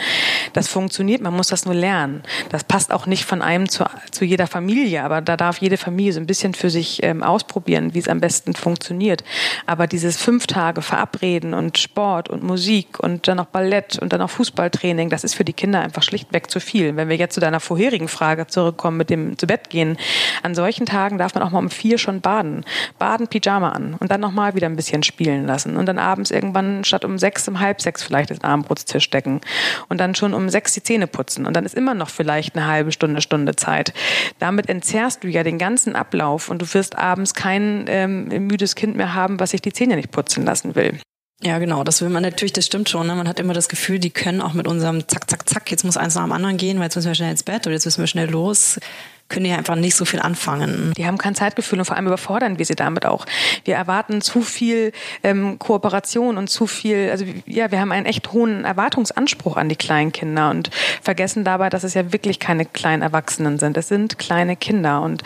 [0.54, 2.24] Das funktioniert, man muss das nur lernen.
[2.50, 6.14] Das passt auch nicht von einem zu, zu jeder Familie, aber da darf jede Familie
[6.14, 9.24] so ein bisschen für sich ähm, ausprobieren, wie es am besten funktioniert.
[9.66, 14.20] Aber dieses fünf Tage verabreden und Sport und Musik und dann noch Ballett und dann
[14.20, 16.96] noch Fußballtraining, das ist für die Kinder einfach schlichtweg zu viel.
[16.96, 19.98] Wenn wir jetzt zu deiner vorherigen Frage zurückkommen mit dem zu Bett gehen,
[20.44, 22.66] an solchen Tagen darf man auch mal um vier schon baden.
[23.00, 26.84] Baden, Pyjama an und dann nochmal wieder ein bisschen spielen lassen und dann abends irgendwann
[26.84, 29.42] statt um sechs, um halb sechs vielleicht den Abendbrotstisch decken
[29.90, 32.68] und dann schon um sechs die Zähne putzen und dann ist immer noch vielleicht eine
[32.68, 33.94] halbe Stunde, Stunde Zeit.
[34.40, 38.96] Damit entzerrst du ja den ganzen Ablauf und du wirst abends kein ähm, müdes Kind
[38.96, 41.00] mehr haben, was sich die Zähne nicht putzen lassen will.
[41.44, 43.08] Ja, genau, das will man natürlich, das stimmt schon.
[43.08, 43.16] Ne?
[43.16, 45.98] Man hat immer das Gefühl, die können auch mit unserem Zack, Zack, Zack, jetzt muss
[45.98, 48.02] eins nach dem anderen gehen, weil jetzt müssen wir schnell ins Bett oder jetzt müssen
[48.02, 48.80] wir schnell los
[49.28, 50.94] können die einfach nicht so viel anfangen.
[50.96, 53.26] Die haben kein Zeitgefühl und vor allem überfordern wir sie damit auch.
[53.64, 54.92] Wir erwarten zu viel
[55.24, 59.76] ähm, Kooperation und zu viel, also ja, wir haben einen echt hohen Erwartungsanspruch an die
[59.76, 60.70] kleinen Kinder und
[61.02, 63.78] vergessen dabei, dass es ja wirklich keine kleinen Erwachsenen sind.
[63.78, 65.24] Es sind kleine Kinder und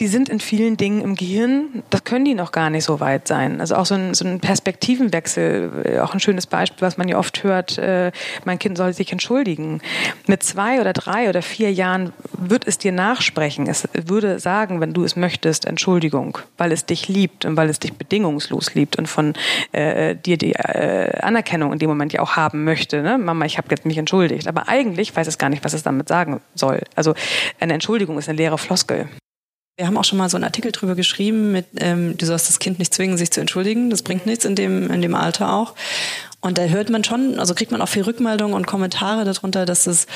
[0.00, 3.26] die sind in vielen Dingen im Gehirn, das können die noch gar nicht so weit
[3.26, 3.60] sein.
[3.60, 7.18] Also auch so ein, so ein Perspektivenwechsel, äh, auch ein schönes Beispiel, was man ja
[7.18, 8.12] oft hört, äh,
[8.44, 9.80] mein Kind soll sich entschuldigen.
[10.26, 13.66] Mit zwei oder drei oder vier Jahren wird es dir nachsprechen.
[13.66, 17.78] Es würde sagen, wenn du es möchtest, Entschuldigung, weil es dich liebt und weil es
[17.80, 19.34] dich bedingungslos liebt und von
[19.72, 23.02] äh, dir die äh, Anerkennung in dem Moment ja auch haben möchte.
[23.02, 23.18] Ne?
[23.18, 24.46] Mama, ich habe jetzt mich entschuldigt.
[24.46, 26.82] Aber eigentlich weiß es gar nicht, was es damit sagen soll.
[26.94, 27.14] Also
[27.58, 29.08] eine Entschuldigung ist eine leere Floskel.
[29.78, 32.58] Wir haben auch schon mal so einen Artikel drüber geschrieben, mit, ähm, du sollst das
[32.58, 33.90] Kind nicht zwingen, sich zu entschuldigen.
[33.90, 35.74] Das bringt nichts in dem, in dem Alter auch.
[36.40, 39.86] Und da hört man schon, also kriegt man auch viel Rückmeldungen und Kommentare darunter, dass
[39.86, 40.08] es,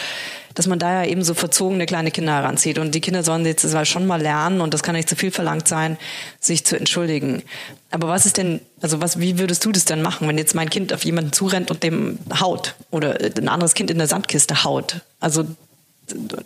[0.54, 2.78] dass man da ja eben so verzogene kleine Kinder heranzieht.
[2.78, 5.68] Und die Kinder sollen jetzt schon mal lernen, und das kann nicht zu viel verlangt
[5.68, 5.96] sein,
[6.40, 7.44] sich zu entschuldigen.
[7.92, 10.70] Aber was ist denn, also was, wie würdest du das denn machen, wenn jetzt mein
[10.70, 12.74] Kind auf jemanden zurennt und dem haut?
[12.90, 15.02] Oder ein anderes Kind in der Sandkiste haut?
[15.20, 15.44] Also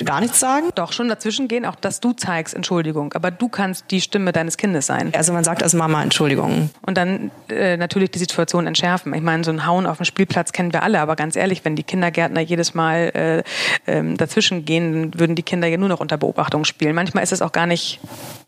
[0.05, 0.70] gar nichts sagen?
[0.74, 3.12] Doch, schon dazwischen gehen, auch dass du zeigst Entschuldigung.
[3.14, 5.12] Aber du kannst die Stimme deines Kindes sein.
[5.14, 6.70] Also man sagt als Mama Entschuldigung.
[6.83, 9.14] Und dann äh, natürlich die Situation entschärfen.
[9.14, 11.00] Ich meine, so ein Hauen auf dem Spielplatz kennen wir alle.
[11.00, 13.44] Aber ganz ehrlich, wenn die Kindergärtner jedes Mal
[13.87, 16.94] äh, ähm, dazwischen gehen, dann würden die Kinder ja nur noch unter Beobachtung spielen.
[16.94, 18.00] Manchmal ist es auch gar nicht,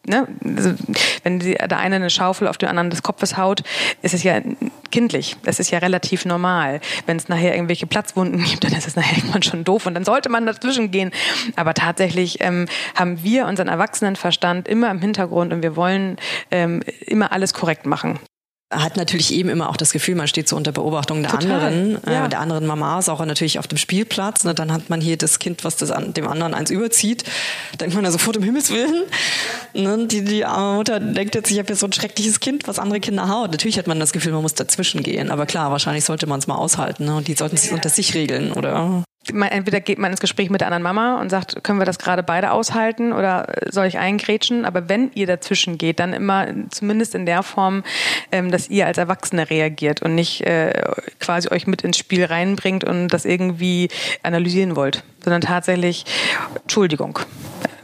[0.09, 0.27] ne?
[0.57, 0.75] Also,
[1.23, 3.63] wenn die, der eine eine Schaufel auf den anderen des Kopfes haut,
[4.03, 4.41] ist es ja
[4.91, 5.37] kindlich.
[5.45, 6.81] Das ist ja relativ normal.
[7.07, 9.87] Wenn es nachher irgendwelche Platzwunden gibt, dann ist es nachher irgendwann schon doof.
[9.87, 11.11] Und dann sollte man dazwischen gehen.
[11.57, 16.17] Aber tatsächlich ähm, haben wir unseren Erwachsenenverstand immer im Hintergrund und wir wollen
[16.51, 18.19] ähm, immer alles korrekt machen
[18.71, 22.05] hat natürlich eben immer auch das Gefühl, man steht so unter Beobachtung der Total, anderen,
[22.05, 22.27] äh, ja.
[22.27, 24.45] äh, der anderen Mamas, auch natürlich auf dem Spielplatz.
[24.45, 27.25] Ne, dann hat man hier das Kind, was das an, dem anderen eins überzieht.
[27.81, 29.05] Denkt man da sofort im Himmelswillen.
[29.73, 32.79] Ne, die, die arme Mutter denkt jetzt, ich habe jetzt so ein schreckliches Kind, was
[32.79, 33.51] andere Kinder haut.
[33.53, 35.31] Natürlich hat man das Gefühl, man muss dazwischen gehen.
[35.31, 37.07] Aber klar, wahrscheinlich sollte man es mal aushalten.
[37.07, 37.17] Ne?
[37.17, 39.03] Und die sollten sich unter sich regeln, oder?
[39.33, 41.99] Man, entweder geht man ins Gespräch mit der anderen Mama und sagt, können wir das
[41.99, 44.65] gerade beide aushalten oder soll ich eingrätschen?
[44.65, 47.85] Aber wenn ihr dazwischen geht, dann immer zumindest in der Form,
[48.33, 50.73] ähm, dass ihr als Erwachsene reagiert und nicht äh,
[51.21, 53.89] quasi euch mit ins Spiel reinbringt und das irgendwie
[54.23, 56.05] analysieren wollt, sondern tatsächlich
[56.63, 57.19] Entschuldigung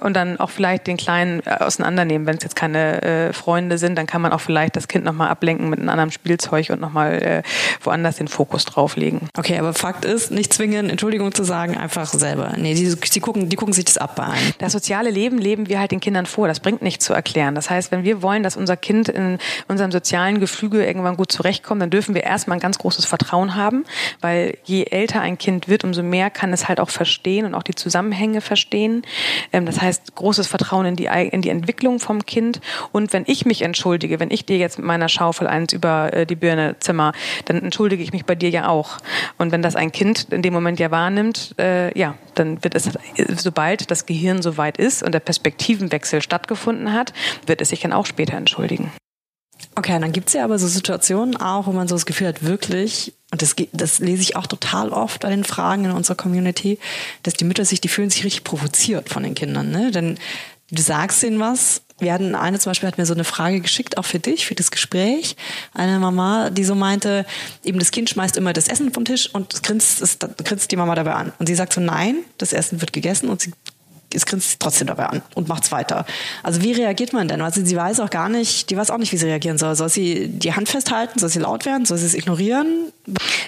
[0.05, 2.27] und dann auch vielleicht den Kleinen äh, auseinandernehmen.
[2.27, 5.31] Wenn es jetzt keine äh, Freunde sind, dann kann man auch vielleicht das Kind nochmal
[5.31, 7.43] ablenken mit einem anderen Spielzeug und nochmal äh,
[7.81, 9.29] woanders den Fokus drauflegen.
[9.37, 12.53] Okay, aber Fakt ist, nicht zwingen, Entschuldigung zu sagen, einfach selber.
[12.59, 14.53] Nee, die, die, gucken, die gucken sich das ab bei einem.
[14.59, 16.49] Das soziale Leben leben wir halt den Kindern vor.
[16.49, 17.55] Das bringt nichts zu erklären.
[17.55, 19.39] Das heißt, wenn wir wollen, dass unser Kind in
[19.69, 23.85] unserem sozialen Gefüge irgendwann gut zurechtkommt, dann dürfen wir erstmal ein ganz großes Vertrauen haben,
[24.21, 27.63] weil je älter ein Kind wird, umso mehr kann es halt auch verstehen und auch
[27.63, 29.03] die Zusammenhänge verstehen.
[29.51, 32.61] Ähm, das heißt, heißt großes Vertrauen in die, in die Entwicklung vom Kind.
[32.93, 36.27] Und wenn ich mich entschuldige, wenn ich dir jetzt mit meiner Schaufel eins über äh,
[36.27, 37.13] die Birne zimmer,
[37.45, 38.99] dann entschuldige ich mich bei dir ja auch.
[39.39, 42.91] Und wenn das ein Kind in dem Moment ja wahrnimmt, äh, ja, dann wird es,
[43.37, 47.13] sobald das Gehirn soweit ist und der Perspektivenwechsel stattgefunden hat,
[47.47, 48.91] wird es sich dann auch später entschuldigen.
[49.77, 53.13] Okay, dann gibt's ja aber so Situationen auch, wo man so das Gefühl hat, wirklich,
[53.33, 56.79] und das, das lese ich auch total oft bei den Fragen in unserer Community,
[57.25, 59.71] dass die Mütter sich, die fühlen sich richtig provoziert von den Kindern.
[59.71, 59.91] Ne?
[59.91, 60.19] Denn
[60.71, 61.83] du sagst ihnen was.
[61.99, 64.57] Wir hatten eine zum Beispiel hat mir so eine Frage geschickt, auch für dich, für
[64.57, 65.37] das Gespräch.
[65.73, 67.25] Eine Mama, die so meinte,
[67.65, 70.95] eben das Kind schmeißt immer das Essen vom Tisch und grinst, es, grinst die Mama
[70.97, 71.33] dabei an.
[71.39, 73.53] Und sie sagt so, nein, das Essen wird gegessen und sie
[74.15, 76.07] es grinst trotzdem dabei an und macht's weiter.
[76.43, 77.41] Also wie reagiert man denn?
[77.41, 79.75] Also sie weiß auch gar nicht, die weiß auch nicht, wie sie reagieren soll.
[79.75, 81.19] Soll sie die Hand festhalten?
[81.19, 81.85] Soll sie laut werden?
[81.85, 82.93] Soll sie es ignorieren?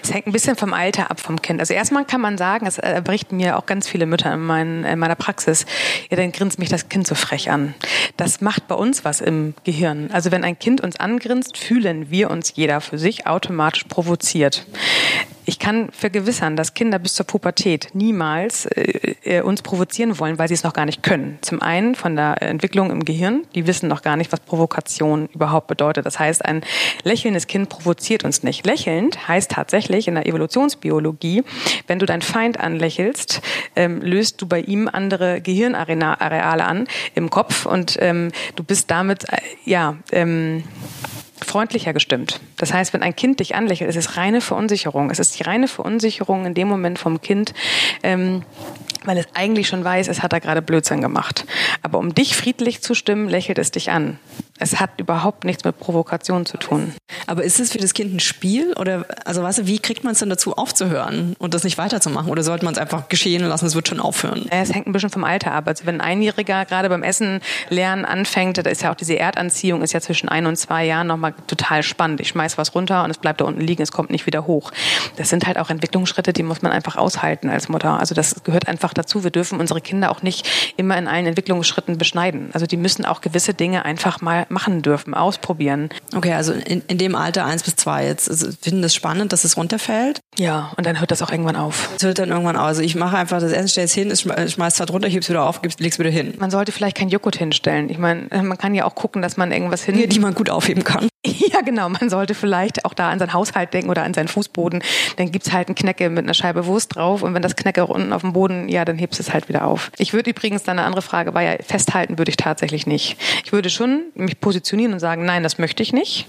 [0.03, 1.61] Es hängt ein bisschen vom Alter ab vom Kind.
[1.61, 4.85] Also erstmal kann man sagen, es äh, berichten mir auch ganz viele Mütter in, mein,
[4.85, 5.67] in meiner Praxis,
[6.11, 7.75] ja, dann grinst mich das Kind so frech an.
[8.17, 10.11] Das macht bei uns was im Gehirn.
[10.13, 14.67] Also wenn ein Kind uns angrinst, fühlen wir uns jeder für sich automatisch provoziert.
[15.49, 20.49] Ich kann vergewissern, dass Kinder bis zur Pubertät niemals äh, äh, uns provozieren wollen, weil
[20.49, 21.39] sie es noch gar nicht können.
[21.41, 25.69] Zum einen von der Entwicklung im Gehirn, die wissen noch gar nicht, was Provokation überhaupt
[25.69, 26.05] bedeutet.
[26.05, 26.63] Das heißt, ein
[27.05, 28.67] lächelndes Kind provoziert uns nicht.
[28.67, 31.45] Lächelnd heißt tatsächlich in der Evolutionsbiologie,
[31.87, 33.41] wenn du deinen Feind anlächelst,
[33.77, 39.29] ähm, löst du bei ihm andere Gehirnareale an im Kopf und ähm, du bist damit
[39.29, 40.65] äh, ja ähm,
[41.45, 42.41] freundlicher gestimmt.
[42.57, 45.11] Das heißt, wenn ein Kind dich anlächelt, ist es reine Verunsicherung.
[45.11, 47.55] Es ist die reine Verunsicherung in dem Moment vom Kind,
[48.03, 48.43] ähm,
[49.05, 51.47] weil es eigentlich schon weiß, es hat da gerade Blödsinn gemacht.
[51.83, 54.19] Aber um dich friedlich zu stimmen, lächelt es dich an.
[54.59, 56.95] Es hat überhaupt nichts mit Provokation zu tun.
[57.27, 60.13] Aber ist es für das Kind ein Spiel oder also weißt du, wie kriegt man
[60.13, 63.67] es denn dazu aufzuhören und das nicht weiterzumachen oder sollte man es einfach geschehen lassen,
[63.67, 64.47] es wird schon aufhören?
[64.51, 65.67] Es hängt ein bisschen vom Alter ab.
[65.67, 69.83] Also wenn ein Einjähriger gerade beim Essen lernen anfängt, da ist ja auch diese Erdanziehung
[69.83, 72.21] ist ja zwischen ein und zwei Jahren nochmal total spannend.
[72.21, 74.73] Ich schmeiß was runter und es bleibt da unten liegen, es kommt nicht wieder hoch.
[75.17, 77.99] Das sind halt auch Entwicklungsschritte, die muss man einfach aushalten als Mutter.
[77.99, 79.25] Also das gehört einfach dazu.
[79.25, 82.51] Wir dürfen unsere Kinder auch nicht immer in allen Entwicklungsschritten beschneiden.
[82.53, 85.91] Also die müssen auch gewisse Dinge einfach mal machen dürfen, ausprobieren.
[86.15, 89.45] Okay, also in, in dem Alter eins bis zwei jetzt also finden das spannend, dass
[89.45, 90.21] es runterfällt.
[90.39, 91.91] Ja, und dann hört das auch irgendwann auf.
[91.97, 92.67] Es hört dann irgendwann auf.
[92.67, 95.17] Also ich mache einfach das Essen, stelle es hin, ich schmeiß es halt runter, ich
[95.17, 96.35] es wieder auf, leg's wieder hin.
[96.39, 97.89] Man sollte vielleicht kein Joghurt hinstellen.
[97.89, 99.97] Ich meine, man kann ja auch gucken, dass man irgendwas hin...
[99.97, 101.09] Die, die man gut aufheben kann.
[101.53, 101.89] Ja, genau.
[101.89, 104.83] Man sollte vielleicht auch da an seinen Haushalt denken oder an seinen Fußboden.
[105.17, 108.13] Dann gibt's halt einen Knecke mit einer Scheibe Wurst drauf und wenn das Knecke unten
[108.13, 109.91] auf dem Boden, ja, dann hebst du es halt wieder auf.
[109.99, 113.17] Ich würde übrigens, dann eine andere Frage war ja, festhalten würde ich tatsächlich nicht.
[113.45, 116.27] Ich würde schon mich positionieren und sagen, nein, das möchte ich nicht.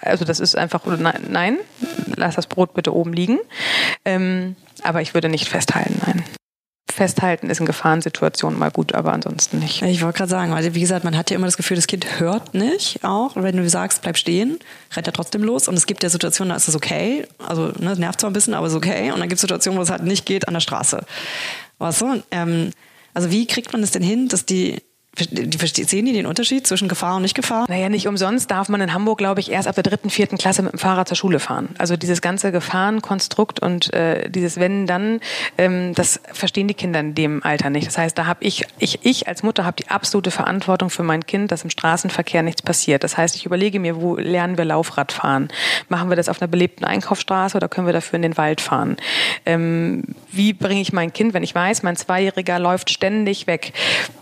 [0.00, 1.58] Also das ist einfach, nein,
[2.16, 3.38] lass das Brot bitte oben liegen.
[4.04, 6.24] Ähm, aber ich würde nicht festhalten, nein
[6.98, 9.82] festhalten ist in Gefahrensituationen mal gut, aber ansonsten nicht.
[9.82, 12.18] Ich wollte gerade sagen, weil wie gesagt, man hat ja immer das Gefühl, das Kind
[12.18, 13.36] hört nicht auch.
[13.36, 14.58] Und wenn du sagst, bleib stehen,
[14.96, 15.68] rennt er trotzdem los.
[15.68, 17.24] Und es gibt ja Situationen, da ist es okay.
[17.38, 19.12] Also ne, nervt zwar ein bisschen, aber es ist okay.
[19.12, 21.06] Und dann gibt es Situationen, wo es halt nicht geht an der Straße.
[21.78, 22.22] Weißt du?
[22.32, 22.72] Ähm,
[23.14, 24.82] also wie kriegt man es denn hin, dass die,
[25.18, 27.66] sehen die den Unterschied zwischen Gefahr und Nicht-Gefahr?
[27.68, 30.62] Naja, nicht umsonst darf man in Hamburg, glaube ich, erst ab der dritten, vierten Klasse
[30.62, 31.70] mit dem Fahrrad zur Schule fahren.
[31.78, 35.20] Also dieses ganze Gefahrenkonstrukt und äh, dieses Wenn, dann,
[35.56, 37.86] ähm, das verstehen die Kinder in dem Alter nicht.
[37.86, 41.26] Das heißt, da habe ich, ich, ich als Mutter habe die absolute Verantwortung für mein
[41.26, 43.04] Kind, dass im Straßenverkehr nichts passiert.
[43.04, 45.48] Das heißt, ich überlege mir, wo lernen wir Laufrad fahren?
[45.88, 48.96] Machen wir das auf einer belebten Einkaufsstraße oder können wir dafür in den Wald fahren?
[49.46, 53.72] Ähm, wie bringe ich mein Kind, wenn ich weiß, mein Zweijähriger läuft ständig weg?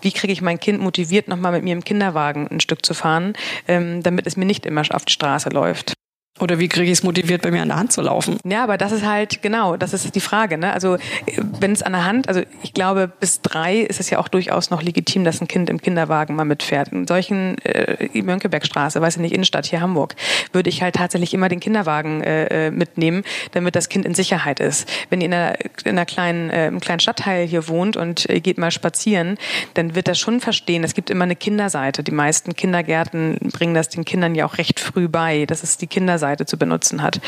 [0.00, 3.34] Wie kriege ich mein Kind motiviert, nochmal mit mir im Kinderwagen ein Stück zu fahren,
[3.68, 5.92] ähm, damit es mir nicht immer auf die Straße läuft.
[6.38, 8.38] Oder wie kriege ich es motiviert, bei mir an der Hand zu laufen?
[8.44, 10.58] Ja, aber das ist halt, genau, das ist die Frage.
[10.58, 10.70] Ne?
[10.70, 10.98] Also
[11.60, 14.68] wenn es an der Hand, also ich glaube, bis drei ist es ja auch durchaus
[14.68, 16.88] noch legitim, dass ein Kind im Kinderwagen mal mitfährt.
[16.88, 20.14] In solchen äh, Mönckebergstraße, weiß ich nicht, Innenstadt hier Hamburg,
[20.52, 24.60] würde ich halt tatsächlich immer den Kinderwagen äh, äh, mitnehmen, damit das Kind in Sicherheit
[24.60, 24.86] ist.
[25.08, 28.40] Wenn ihr in einer, in einer kleinen, äh, im kleinen Stadtteil hier wohnt und äh,
[28.40, 29.38] geht mal spazieren,
[29.72, 30.84] dann wird das schon verstehen.
[30.84, 32.02] Es gibt immer eine Kinderseite.
[32.02, 35.46] Die meisten Kindergärten bringen das den Kindern ja auch recht früh bei.
[35.46, 37.20] Das ist die Kinderseite Seite zu benutzen hat.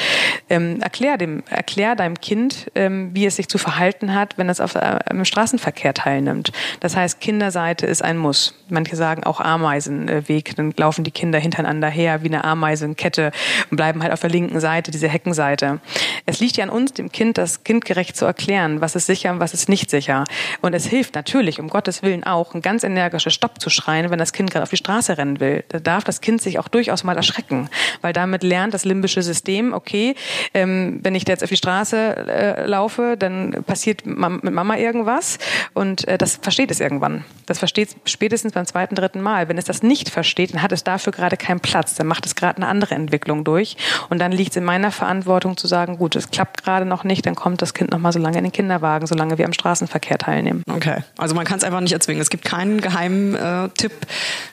[0.49, 4.61] Ähm, erklär, dem, erklär deinem Kind, ähm, wie es sich zu verhalten hat, wenn es
[4.61, 6.53] auf äh, Straßenverkehr teilnimmt.
[6.81, 8.55] Das heißt, Kinderseite ist ein Muss.
[8.69, 10.57] Manche sagen auch Ameisenweg.
[10.57, 13.31] Dann laufen die Kinder hintereinander her wie eine Ameisenkette
[13.71, 15.81] und bleiben halt auf der linken Seite, diese Heckenseite.
[16.27, 19.41] Es liegt ja an uns, dem Kind das kindgerecht zu erklären, was ist sicher und
[19.41, 20.25] was ist nicht sicher.
[20.61, 24.19] Und es hilft natürlich, um Gottes Willen auch, ein ganz energisches Stopp zu schreien, wenn
[24.19, 25.65] das Kind gerade auf die Straße rennen will.
[25.69, 27.69] Da darf das Kind sich auch durchaus mal erschrecken,
[28.01, 30.15] weil damit lernt das limbische System, okay,
[30.55, 35.39] ähm, wenn ich da jetzt auf die Straße äh, laufe, dann passiert mit Mama irgendwas
[35.75, 37.25] und äh, das versteht es irgendwann.
[37.47, 39.49] Das versteht es spätestens beim zweiten, dritten Mal.
[39.49, 41.95] Wenn es das nicht versteht, dann hat es dafür gerade keinen Platz.
[41.95, 43.77] Dann macht es gerade eine andere Entwicklung durch
[44.11, 47.27] und dann liegt es in meiner Verantwortung zu sagen, gut, es klappt gerade noch nicht,
[47.27, 50.19] dann kommt das Kind noch mal so lange in den Kinderwagen, solange wir am Straßenverkehr
[50.19, 50.63] teilnehmen.
[50.71, 52.21] Okay, also man kann es einfach nicht erzwingen.
[52.21, 53.93] Es gibt keinen geheimen äh, Tipp,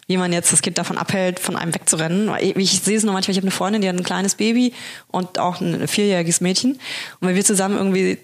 [0.07, 2.31] wie man jetzt das Kind davon abhält, von einem wegzurennen.
[2.39, 4.73] Ich, sehe es nur manchmal, ich habe eine Freundin, die hat ein kleines Baby
[5.07, 6.73] und auch ein vierjähriges Mädchen.
[7.19, 8.19] Und wenn wir zusammen irgendwie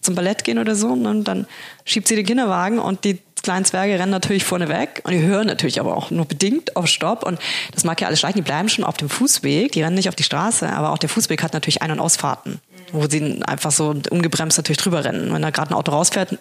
[0.00, 1.46] zum Ballett gehen oder so, ne, dann
[1.84, 5.46] schiebt sie den Kinderwagen und die kleinen Zwerge rennen natürlich vorne weg und die hören
[5.46, 7.38] natürlich aber auch nur bedingt auf Stopp und
[7.72, 10.16] das mag ja alles schleichen, die bleiben schon auf dem Fußweg, die rennen nicht auf
[10.16, 12.60] die Straße, aber auch der Fußweg hat natürlich Ein- und Ausfahrten,
[12.92, 15.32] wo sie einfach so ungebremst natürlich drüber rennen.
[15.32, 16.38] Wenn da gerade ein Auto rausfährt,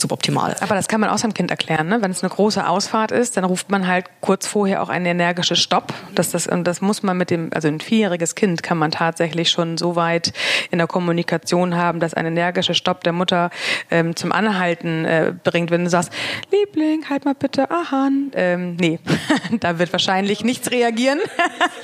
[0.00, 0.56] suboptimal.
[0.60, 2.02] Aber das kann man auch seinem Kind erklären, ne?
[2.02, 5.58] Wenn es eine große Ausfahrt ist, dann ruft man halt kurz vorher auch ein energisches
[5.58, 5.94] Stopp.
[6.14, 9.50] Das, das, und das muss man mit dem, also ein vierjähriges Kind kann man tatsächlich
[9.50, 10.32] schon so weit
[10.70, 13.50] in der Kommunikation haben, dass ein energischer Stopp der Mutter
[13.90, 16.12] ähm, zum Anhalten äh, bringt, wenn du sagst,
[16.52, 18.30] Liebling, halt mal bitte Ahan.
[18.34, 18.98] Ähm, nee,
[19.60, 21.20] da wird wahrscheinlich nichts reagieren.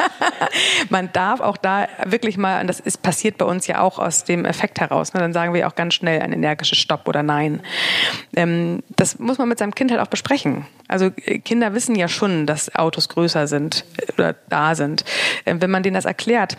[0.90, 4.24] man darf auch da wirklich mal, und das ist passiert bei uns ja auch aus
[4.24, 5.20] dem Effekt heraus, ne?
[5.20, 7.62] dann sagen wir auch ganz schnell ein energisches Stopp oder Nein.
[8.34, 10.66] Ähm, das muss man mit seinem Kind halt auch besprechen.
[10.88, 15.04] Also äh, Kinder wissen ja schon, dass Autos größer sind äh, oder da sind.
[15.46, 16.56] Ähm, wenn man denen das erklärt,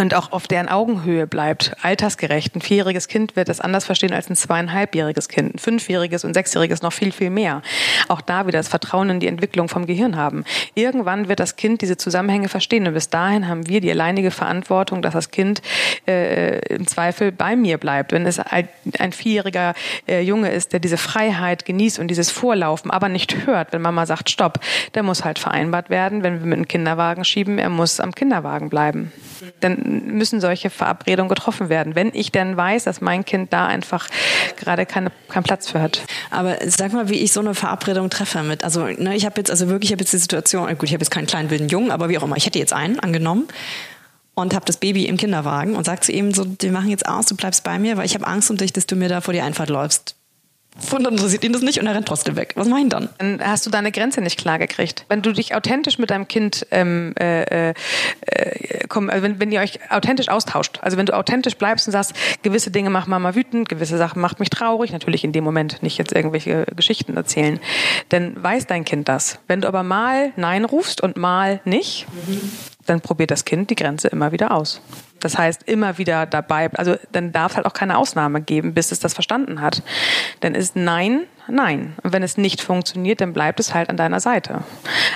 [0.00, 2.54] und auch auf deren Augenhöhe bleibt, altersgerecht.
[2.54, 5.54] Ein vierjähriges Kind wird das anders verstehen als ein zweieinhalbjähriges Kind.
[5.54, 7.62] Ein fünfjähriges und sechsjähriges noch viel, viel mehr.
[8.08, 10.44] Auch da wieder das Vertrauen in die Entwicklung vom Gehirn haben.
[10.74, 15.02] Irgendwann wird das Kind diese Zusammenhänge verstehen und bis dahin haben wir die alleinige Verantwortung,
[15.02, 15.62] dass das Kind
[16.06, 18.12] äh, im Zweifel bei mir bleibt.
[18.12, 18.68] Wenn es ein,
[19.12, 19.74] vierjähriger
[20.06, 24.06] äh, Junge ist, der diese Freiheit genießt und dieses Vorlaufen, aber nicht hört, wenn Mama
[24.06, 24.60] sagt Stopp,
[24.94, 28.68] der muss halt vereinbart werden, wenn wir mit einem Kinderwagen schieben, er muss am Kinderwagen
[28.68, 29.12] bleiben.
[29.62, 34.08] Denn müssen solche Verabredungen getroffen werden, wenn ich denn weiß, dass mein Kind da einfach
[34.56, 36.02] gerade keine, keinen Platz für hat.
[36.30, 39.50] Aber sag mal, wie ich so eine Verabredung treffe mit, also ne, ich habe jetzt,
[39.50, 41.90] also wirklich, ich habe jetzt die Situation, gut, ich habe jetzt keinen kleinen wilden Jungen,
[41.90, 43.48] aber wie auch immer, ich hätte jetzt einen angenommen
[44.34, 47.26] und habe das Baby im Kinderwagen und sag zu ihm so, wir machen jetzt aus,
[47.26, 49.34] du bleibst bei mir, weil ich habe Angst um dich, dass du mir da vor
[49.34, 50.17] die Einfahrt läufst.
[50.92, 52.52] Und dann interessiert ihn das nicht und er rennt trotzdem weg.
[52.56, 53.08] Was ich dann?
[53.18, 55.04] Dann hast du deine Grenze nicht klar gekriegt.
[55.08, 57.74] Wenn du dich authentisch mit deinem Kind, ähm, äh, äh,
[58.88, 62.14] komm, also wenn, wenn ihr euch authentisch austauscht, also wenn du authentisch bleibst und sagst,
[62.42, 65.98] gewisse Dinge machen Mama wütend, gewisse Sachen macht mich traurig, natürlich in dem Moment nicht
[65.98, 67.58] jetzt irgendwelche Geschichten erzählen,
[68.10, 69.38] dann weiß dein Kind das.
[69.46, 72.52] Wenn du aber mal Nein rufst und mal nicht, mhm.
[72.86, 74.80] dann probiert das Kind die Grenze immer wieder aus.
[75.20, 79.00] Das heißt, immer wieder dabei, also dann darf halt auch keine Ausnahme geben, bis es
[79.00, 79.82] das verstanden hat.
[80.40, 81.94] Dann ist Nein, Nein.
[82.02, 84.62] Und wenn es nicht funktioniert, dann bleibt es halt an deiner Seite.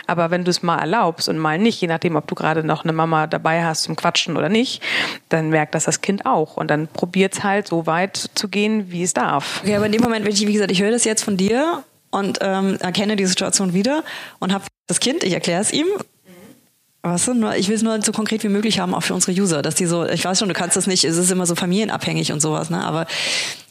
[0.06, 2.84] Aber wenn du es mal erlaubst und mal nicht, je nachdem, ob du gerade noch
[2.84, 4.82] eine Mama dabei hast zum Quatschen oder nicht,
[5.28, 6.56] dann merkt das das Kind auch.
[6.56, 9.60] Und dann probiert es halt so weit zu gehen, wie es darf.
[9.62, 11.84] Okay, aber in dem Moment, wenn ich, wie gesagt, ich höre das jetzt von dir
[12.10, 14.02] und ähm, erkenne die Situation wieder
[14.38, 15.86] und habe das Kind, ich erkläre es ihm
[17.04, 19.32] Weißt du, nur, ich will es nur so konkret wie möglich haben, auch für unsere
[19.32, 21.56] User, dass die so, ich weiß schon, du kannst das nicht, es ist immer so
[21.56, 22.84] familienabhängig und sowas, ne?
[22.84, 23.06] Aber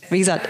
[0.09, 0.49] wie gesagt,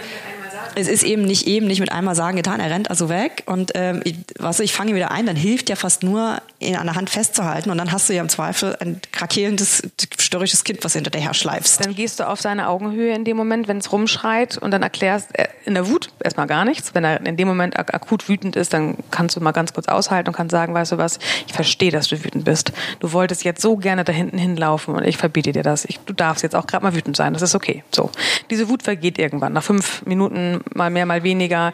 [0.76, 3.72] es ist eben nicht eben nicht mit einmal sagen getan, er rennt also weg und
[3.76, 6.96] ähm, ich, was ich fange wieder ein, dann hilft ja fast nur ihn an der
[6.96, 9.84] Hand festzuhalten und dann hast du ja im Zweifel ein krakelendes
[10.18, 11.84] störrisches Kind, was hinter her schleifst.
[11.84, 15.38] Dann gehst du auf seine Augenhöhe in dem Moment, wenn es rumschreit und dann erklärst
[15.38, 16.94] äh, in der Wut erstmal gar nichts.
[16.94, 19.88] Wenn er in dem Moment ak akut wütend ist, dann kannst du mal ganz kurz
[19.88, 22.72] aushalten und kannst sagen, weißt du was, ich verstehe, dass du wütend bist.
[23.00, 25.86] Du wolltest jetzt so gerne da hinten hinlaufen und ich verbiete dir das.
[25.86, 27.84] Ich, du darfst jetzt auch gerade mal wütend sein, das ist okay.
[27.94, 28.12] So,
[28.50, 29.54] diese Wut vergeht irgendwann.
[29.54, 31.74] Nach fünf Minuten mal mehr, mal weniger.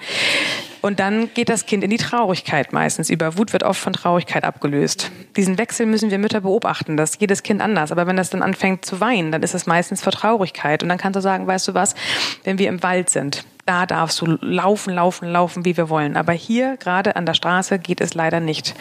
[0.81, 3.37] Und dann geht das Kind in die Traurigkeit meistens über.
[3.37, 5.11] Wut wird oft von Traurigkeit abgelöst.
[5.35, 6.97] Diesen Wechsel müssen wir Mütter beobachten.
[6.97, 7.91] Das jedes Kind anders.
[7.91, 10.83] Aber wenn das dann anfängt zu weinen, dann ist es meistens vor Traurigkeit.
[10.83, 11.95] Und dann kannst du sagen, weißt du was,
[12.43, 16.15] wenn wir im Wald sind, da darfst du laufen, laufen, laufen, wie wir wollen.
[16.15, 18.73] Aber hier, gerade an der Straße, geht es leider nicht.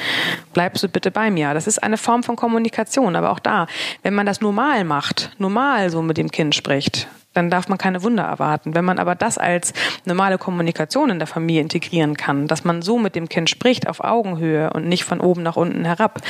[0.53, 1.55] Bleibst du bitte bei mir.
[1.55, 3.17] Das ist eine Form von Kommunikation.
[3.17, 3.67] Aber auch da,
[4.03, 8.03] wenn man das normal macht, normal so mit dem Kind spricht, dann darf man keine
[8.03, 8.75] Wunder erwarten.
[8.75, 9.73] Wenn man aber das als
[10.05, 14.03] normale Kommunikation in der Familie integrieren kann, dass man so mit dem Kind spricht auf
[14.03, 16.21] Augenhöhe und nicht von oben nach unten herab,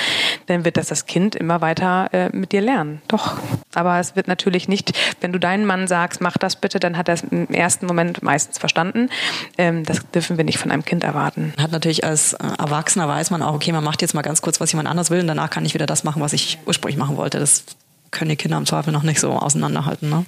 [0.46, 3.02] dann wird das das Kind immer weiter äh, mit dir lernen.
[3.08, 3.36] Doch.
[3.74, 7.08] Aber es wird natürlich nicht, wenn du deinen Mann sagst, mach das bitte, dann hat
[7.08, 9.10] er es im ersten Moment meistens verstanden.
[9.58, 11.52] Ähm, das dürfen wir nicht von einem Kind erwarten.
[11.58, 14.60] Hat natürlich als äh, Erwachsener weiß man auch, okay, man macht jetzt mal ganz kurz,
[14.60, 17.16] was jemand anders will und danach kann ich wieder das machen, was ich ursprünglich machen
[17.16, 17.38] wollte.
[17.38, 17.64] Das
[18.10, 20.08] können die Kinder im Zweifel noch nicht so auseinanderhalten.
[20.08, 20.24] Ne?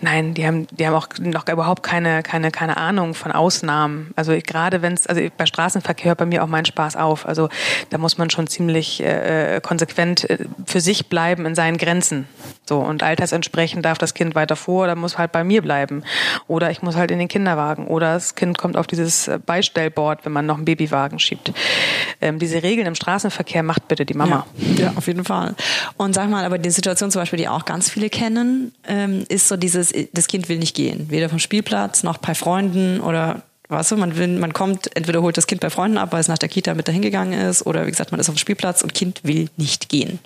[0.00, 4.12] Nein, die haben, die haben auch noch überhaupt keine, keine, keine Ahnung von Ausnahmen.
[4.16, 7.26] Also gerade wenn es, also bei Straßenverkehr hört bei mir auch mein Spaß auf.
[7.26, 7.48] Also
[7.90, 12.28] da muss man schon ziemlich äh, konsequent äh, für sich bleiben in seinen Grenzen.
[12.68, 16.02] So und altersentsprechend darf das Kind weiter vor oder muss halt bei mir bleiben.
[16.48, 17.86] Oder ich muss halt in den Kinderwagen.
[17.86, 21.52] Oder das Kind kommt auf dieses äh, Beistellboard, wenn man noch einen Babywagen schiebt.
[22.20, 24.46] Ähm, diese Regeln im Straßenverkehr macht bitte die Mama.
[24.56, 25.54] Ja, ja, auf jeden Fall.
[25.96, 29.48] Und sag mal, aber die Situation zum Beispiel, die auch ganz viele kennen, ähm, ist
[29.48, 31.06] so dieses das, das Kind will nicht gehen.
[31.10, 35.36] Weder vom Spielplatz noch bei Freunden oder Weißt du, man, will, man kommt, entweder holt
[35.36, 37.84] das Kind bei Freunden ab, weil es nach der Kita mit dahin gegangen ist, oder
[37.84, 40.20] wie gesagt, man ist auf dem Spielplatz und Kind will nicht gehen.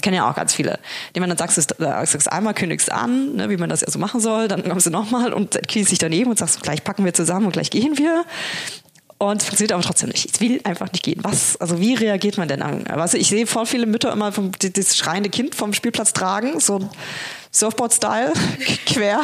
[0.00, 0.78] Kennen ja auch ganz viele.
[1.14, 3.98] Die man dann sagst, du sagst einmal, kündigst an, ne, wie man das ja so
[3.98, 7.12] machen soll, dann kommst du nochmal und kniest dich daneben und sagst, gleich packen wir
[7.12, 8.24] zusammen und gleich gehen wir.
[9.18, 10.30] Und es funktioniert aber trotzdem nicht.
[10.30, 11.20] Es will einfach nicht gehen.
[11.22, 12.84] Was, also wie reagiert man denn an?
[12.86, 16.60] Weißt du, ich sehe voll viele Mütter immer vom, das schreiende Kind vom Spielplatz tragen,
[16.60, 16.88] so
[17.58, 18.32] Surfboard-Style,
[18.86, 19.20] quer,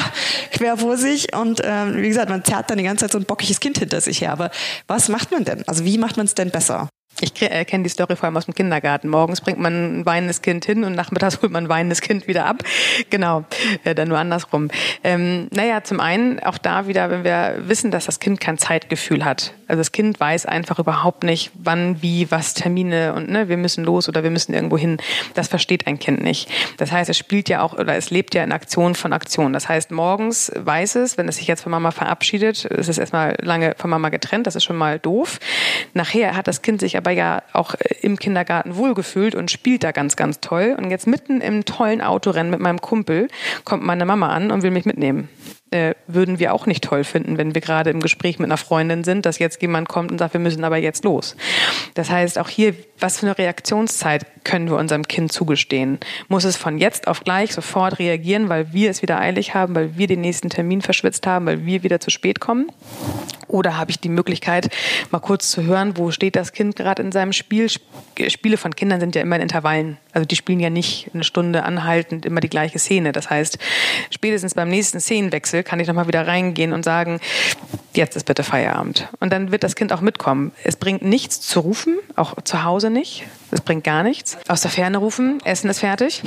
[0.51, 1.35] quer vor sich.
[1.35, 4.01] Und ähm, wie gesagt, man zerrt dann die ganze Zeit so ein bockiges Kind hinter
[4.01, 4.33] sich her.
[4.33, 4.51] Aber
[4.87, 5.67] was macht man denn?
[5.67, 6.89] Also wie macht man es denn besser?
[7.21, 9.09] Ich äh, kenne die Story vor allem aus dem Kindergarten.
[9.09, 12.47] Morgens bringt man ein weinendes Kind hin und nachmittags holt man ein weinendes Kind wieder
[12.47, 12.65] ab.
[13.11, 13.45] Genau,
[13.85, 14.69] äh, dann nur andersrum.
[15.05, 19.25] Ähm, naja, zum einen auch da wieder, wenn wir wissen, dass das Kind kein Zeitgefühl
[19.25, 19.55] hat.
[19.69, 23.85] Also das Kind weiß einfach überhaupt nicht, wann, wie, was, Termine und ne, wir müssen
[23.85, 24.99] los oder wir müssen irgendwo hin.
[25.35, 26.51] Das versteht ein Kind nicht.
[26.79, 29.53] Das heißt, es spielt ja auch oder es lebt ja in Aktion von Aktion.
[29.53, 33.37] Das heißt, morgens weiß es, wenn es sich jetzt von Mama verabschiedet, ist es erstmal
[33.41, 35.39] lange von Mama getrennt, das ist schon mal doof.
[35.95, 39.93] Nachher hat das Kind sich aber ja auch äh, im Kindergarten wohlgefühlt und spielt da
[39.93, 40.77] ganz, ganz toll.
[40.79, 43.29] Und jetzt mitten im tollen Autorennen mit meinem Kumpel
[43.65, 45.29] kommt meine Mama an und will mich mitnehmen
[45.73, 49.05] äh, würden wir auch nicht toll finden, wenn wir gerade im Gespräch mit einer Freundin
[49.05, 51.37] sind, dass jetzt jemand kommt und sagt, wir müssen aber jetzt los.
[51.95, 55.99] Das heißt, auch hier, was für eine Reaktionszeit können wir unserem Kind zugestehen?
[56.29, 59.97] Muss es von jetzt auf gleich sofort reagieren, weil wir es wieder eilig haben, weil
[59.97, 62.71] wir den nächsten Termin verschwitzt haben, weil wir wieder zu spät kommen?
[63.49, 64.71] Oder habe ich die Möglichkeit,
[65.11, 67.69] mal kurz zu hören, wo steht das Kind gerade in seinem Spiel?
[68.29, 69.99] Spiele von Kindern sind ja immer in Intervallen.
[70.13, 73.13] Also die spielen ja nicht eine Stunde anhaltend immer die gleiche Szene.
[73.13, 73.59] Das heißt,
[74.11, 77.21] spätestens beim nächsten Szenenwechsel kann ich nochmal wieder reingehen und sagen,
[77.95, 79.09] jetzt ist bitte Feierabend.
[79.21, 80.53] Und dann wird das Kind auch mitkommen.
[80.65, 83.25] Es bringt nichts zu rufen, auch zu Hause nicht.
[83.51, 84.39] Es bringt gar nichts.
[84.49, 86.23] Aus der Ferne rufen, Essen ist fertig.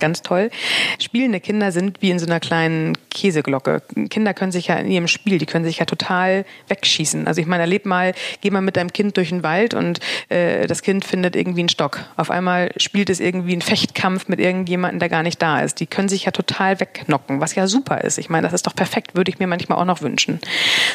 [0.00, 0.50] Ganz toll.
[0.98, 3.82] Spielende Kinder sind wie in so einer kleinen Käseglocke.
[4.10, 7.26] Kinder können sich ja in ihrem Spiel, die können sich ja total wegschießen.
[7.26, 10.66] Also ich meine, erleb mal, geh mal mit deinem Kind durch den Wald und äh,
[10.66, 12.00] das Kind findet irgendwie einen Stock.
[12.16, 15.80] Auf einmal spielt es irgendwie einen Fechtkampf mit irgendjemandem, der gar nicht da ist.
[15.80, 18.18] Die können sich ja total wegknocken, was ja super ist.
[18.18, 20.40] Ich meine, das ist doch perfekt, würde ich mir manchmal auch noch wünschen.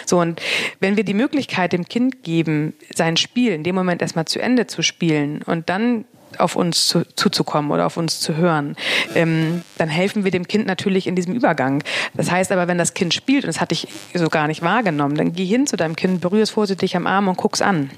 [0.06, 0.42] So, und
[0.80, 4.68] wenn wir die Möglichkeit dem Kind geben, sein Spiel in dem Moment erstmal zu Ende
[4.68, 6.06] zu spielen und dann
[6.38, 8.76] auf uns zu, zuzukommen oder auf uns zu hören,
[9.16, 11.84] ähm, dann helfen wir dem Kind natürlich in diesem Übergang.
[12.14, 15.16] Das heißt aber, wenn das Kind spielt und das hatte ich so gar nicht wahrgenommen,
[15.16, 17.90] dann geh hin zu deinem Kind, berühr es vorsichtig am Arm und guck's an.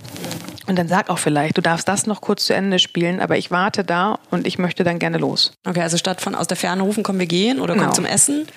[0.68, 3.52] Und dann sag auch vielleicht, du darfst das noch kurz zu Ende spielen, aber ich
[3.52, 5.54] warte da und ich möchte dann gerne los.
[5.68, 7.94] Okay, also statt von aus der Ferne rufen, komm, wir gehen oder komm genau.
[7.94, 8.48] zum Essen,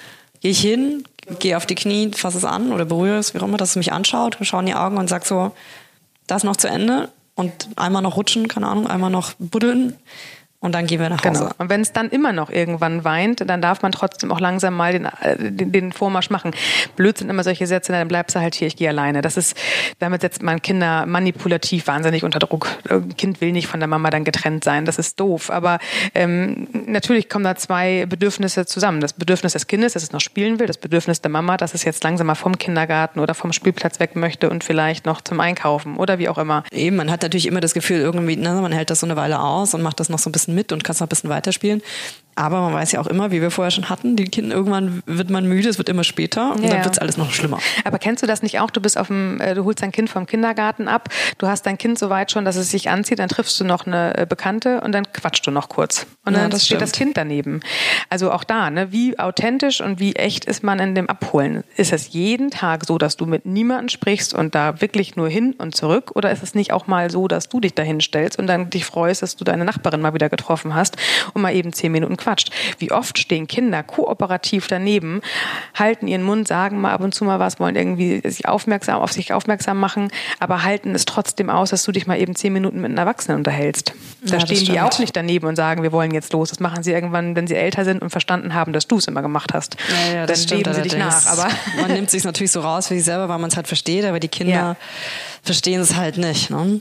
[0.41, 1.05] gehe ich hin,
[1.39, 3.77] gehe auf die Knie, fasse es an oder berühre es, wie auch immer, dass es
[3.77, 5.53] mich anschaut, schau in die Augen und sag so,
[6.27, 9.97] das noch zu Ende und einmal noch rutschen, keine Ahnung, einmal noch buddeln
[10.65, 11.41] und dann gehen wir nach Hause.
[11.41, 11.55] Genau.
[11.59, 14.93] Und wenn es dann immer noch irgendwann weint, dann darf man trotzdem auch langsam mal
[14.93, 16.53] den, äh, den, den Vormarsch machen.
[16.97, 19.21] Blöd sind immer solche Sätze, dann bleibst du halt hier, ich gehe alleine.
[19.21, 19.55] Das ist,
[19.99, 22.69] damit setzt man Kinder manipulativ wahnsinnig unter Druck.
[22.89, 24.87] Ein Kind will nicht von der Mama dann getrennt sein.
[24.87, 25.51] Das ist doof.
[25.51, 25.81] Aber
[26.15, 29.03] ähm, natürlich kommen da zwei Bedürfnisse zusammen.
[29.03, 31.85] Das Bedürfnis des Kindes, dass es noch spielen will, das Bedürfnis der Mama, dass es
[31.85, 35.99] jetzt langsam mal vom Kindergarten oder vom Spielplatz weg möchte und vielleicht noch zum Einkaufen
[35.99, 36.65] oder wie auch immer.
[36.71, 39.41] Eben, man hat natürlich immer das Gefühl, irgendwie, ne, man hält das so eine Weile
[39.41, 41.82] aus und macht das noch so ein bisschen mit und kannst noch ein bisschen weiterspielen.
[42.37, 45.30] Aber man weiß ja auch immer, wie wir vorher schon hatten, die Kinder, irgendwann wird
[45.30, 46.70] man müde, es wird immer später und ja.
[46.70, 47.59] dann wird es alles noch schlimmer.
[47.85, 48.70] Aber kennst du das nicht auch?
[48.70, 51.09] Du bist auf dem, äh, du holst dein Kind vom Kindergarten ab,
[51.39, 53.87] du hast dein Kind so weit schon, dass es sich anzieht, dann triffst du noch
[53.87, 56.07] eine äh, Bekannte und dann quatschst du noch kurz.
[56.24, 56.82] Und dann das steht stimmt.
[56.82, 57.61] das Kind daneben.
[58.09, 61.64] Also auch da, ne, wie authentisch und wie echt ist man in dem Abholen?
[61.76, 65.55] Ist es jeden Tag so, dass du mit niemandem sprichst und da wirklich nur hin
[65.59, 66.12] und zurück?
[66.14, 68.85] Oder ist es nicht auch mal so, dass du dich dahin stellst und dann dich
[68.85, 70.97] freust, dass du deine Nachbarin mal wieder getroffen hast
[71.35, 72.51] und mal eben zehn Minuten quatscht?
[72.79, 75.20] Wie oft stehen Kinder kooperativ daneben,
[75.75, 79.12] halten ihren Mund, sagen mal ab und zu mal was, wollen irgendwie sich aufmerksam, auf
[79.12, 80.09] sich aufmerksam machen,
[80.41, 83.39] aber halten es trotzdem aus, dass du dich mal eben zehn Minuten mit einem Erwachsenen
[83.39, 83.93] unterhältst.
[84.22, 86.49] Da ja, stehen die auch nicht daneben und sagen, wir wollen jetzt los.
[86.49, 89.22] Das machen sie irgendwann, wenn sie älter sind und verstanden haben, dass du es immer
[89.22, 89.77] gemacht hast.
[89.89, 91.27] Ja, ja, Dann geben sie dich nach.
[91.27, 91.49] Aber
[91.81, 94.29] man nimmt sich natürlich so raus sich selber, weil man es halt versteht, aber die
[94.29, 94.77] Kinder ja.
[95.43, 96.51] verstehen es halt nicht.
[96.51, 96.81] Ne?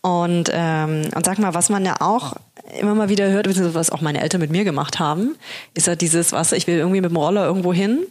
[0.00, 2.34] Und, ähm, und sag mal, was man ja auch
[2.78, 5.36] immer mal wieder hört, was auch meine Eltern mit mir gemacht haben,
[5.74, 8.06] ist ja dieses, was, ich will irgendwie mit dem Roller irgendwo hin.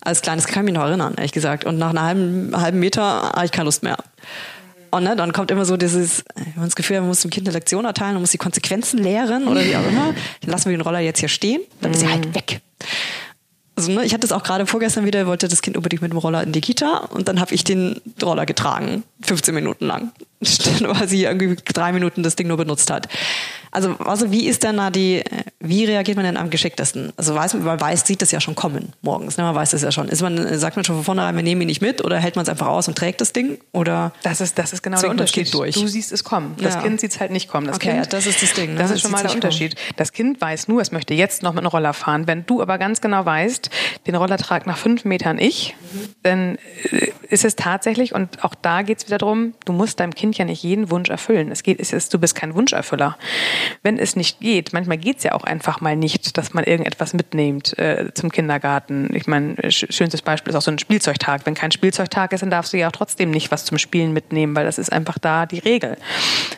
[0.00, 1.64] Als kleines kann ich mich noch erinnern, ehrlich gesagt.
[1.64, 3.96] Und nach einem halben, halben Meter habe ich keine Lust mehr.
[4.90, 7.46] Und ne, dann kommt immer so dieses, man hat das Gefühl, man muss dem Kind
[7.46, 10.14] eine Lektion erteilen, man muss die Konsequenzen lehren oder wie auch immer.
[10.42, 12.60] Dann lassen wir den Roller jetzt hier stehen, dann ist sie halt weg.
[13.74, 16.18] Also, ne, ich hatte es auch gerade vorgestern wieder, wollte das Kind unbedingt mit dem
[16.18, 21.08] Roller in die Kita und dann habe ich den Roller getragen, 15 Minuten lang, weil
[21.08, 23.08] sie irgendwie drei Minuten das Ding nur benutzt hat.
[23.72, 25.24] Also, also wie ist denn da die,
[25.58, 27.10] wie reagiert man denn am geschicktesten?
[27.16, 29.44] Also weiß man, man weiß, sieht das ja schon kommen morgens, ne?
[29.44, 30.08] man weiß das ja schon.
[30.08, 32.42] Ist man, sagt man schon von vornherein, wir nehmen ihn nicht mit oder hält man
[32.42, 33.58] es einfach aus und trägt das Ding?
[33.72, 35.52] Oder das ist, das ist genau der Unterschied.
[35.54, 35.74] Durch?
[35.74, 36.54] Du siehst es kommen.
[36.60, 36.82] Das ja.
[36.82, 37.66] Kind sieht es halt nicht kommen.
[37.66, 38.74] Das okay, kind, das ist das Ding.
[38.74, 38.78] Ne?
[38.78, 39.74] Das, ist schon mal der Unterschied.
[39.74, 39.94] Kommen.
[39.96, 42.26] Das Kind weiß nur, es möchte jetzt noch mit einem Roller fahren.
[42.26, 43.70] Wenn du aber ganz genau weißt,
[44.06, 46.08] den Roller tragt nach fünf Metern ich, mhm.
[46.22, 46.58] dann
[46.90, 50.36] äh, ist es tatsächlich, und auch da geht es wieder darum, du musst deinem Kind
[50.36, 51.50] ja nicht jeden Wunsch erfüllen.
[51.50, 53.16] Es geht, es ist, du bist kein Wunscherfüller.
[53.82, 57.14] Wenn es nicht geht, manchmal geht es ja auch einfach mal nicht, dass man irgendetwas
[57.14, 59.14] mitnimmt äh, zum Kindergarten.
[59.14, 61.42] Ich meine, schönstes Beispiel ist auch so ein Spielzeugtag.
[61.44, 64.54] Wenn kein Spielzeugtag ist, dann darfst du ja auch trotzdem nicht was zum Spielen mitnehmen,
[64.54, 65.96] weil das ist einfach da die Regel.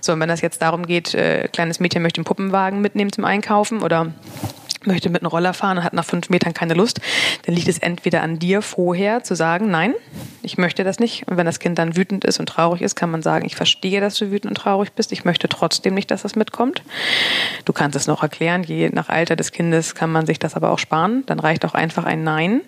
[0.00, 3.24] So, und wenn das jetzt darum geht, äh, kleines Mädchen möchte einen Puppenwagen mitnehmen zum
[3.24, 4.12] Einkaufen oder
[4.86, 7.00] möchte mit einem Roller fahren und hat nach fünf Metern keine Lust,
[7.46, 9.94] dann liegt es entweder an dir vorher zu sagen, nein,
[10.42, 11.26] ich möchte das nicht.
[11.28, 14.00] Und wenn das Kind dann wütend ist und traurig ist, kann man sagen, ich verstehe,
[14.00, 15.12] dass du wütend und traurig bist.
[15.12, 16.82] Ich möchte trotzdem nicht, dass das mitkommt.
[17.64, 18.62] Du kannst es noch erklären.
[18.62, 21.24] Je nach Alter des Kindes kann man sich das aber auch sparen.
[21.26, 22.60] Dann reicht auch einfach ein Nein.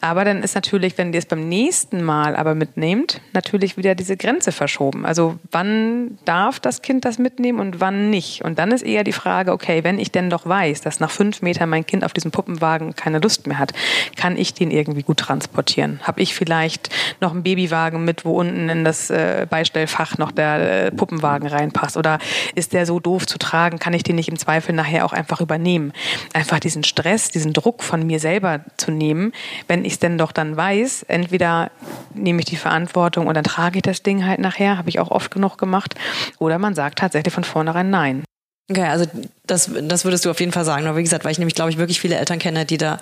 [0.00, 4.16] Aber dann ist natürlich, wenn ihr es beim nächsten Mal aber mitnehmt, natürlich wieder diese
[4.16, 5.06] Grenze verschoben.
[5.06, 8.42] Also wann darf das Kind das mitnehmen und wann nicht?
[8.44, 11.42] Und dann ist eher die Frage, okay, wenn ich denn doch weiß, dass nach fünf
[11.44, 13.72] Meter mein Kind auf diesem Puppenwagen keine Lust mehr hat,
[14.16, 16.00] kann ich den irgendwie gut transportieren?
[16.02, 16.90] Habe ich vielleicht
[17.20, 21.96] noch einen Babywagen mit, wo unten in das äh, Beistellfach noch der äh, Puppenwagen reinpasst?
[21.96, 22.18] Oder
[22.54, 25.40] ist der so doof zu tragen, kann ich den nicht im Zweifel nachher auch einfach
[25.40, 25.92] übernehmen?
[26.32, 29.32] Einfach diesen Stress, diesen Druck von mir selber zu nehmen,
[29.68, 31.70] wenn ich es denn doch dann weiß, entweder
[32.14, 35.10] nehme ich die Verantwortung und dann trage ich das Ding halt nachher, habe ich auch
[35.10, 35.94] oft genug gemacht,
[36.38, 38.24] oder man sagt tatsächlich von vornherein Nein.
[38.70, 39.06] Okay, also
[39.46, 40.86] das, das würdest du auf jeden Fall sagen.
[40.86, 42.98] Aber wie gesagt, weil ich nämlich, glaube ich, wirklich viele Eltern kenne, die da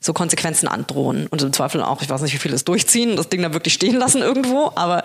[0.00, 3.28] so Konsequenzen androhen und im Zweifel auch, ich weiß nicht, wie viele es durchziehen, das
[3.28, 4.70] Ding da wirklich stehen lassen irgendwo.
[4.74, 5.04] Aber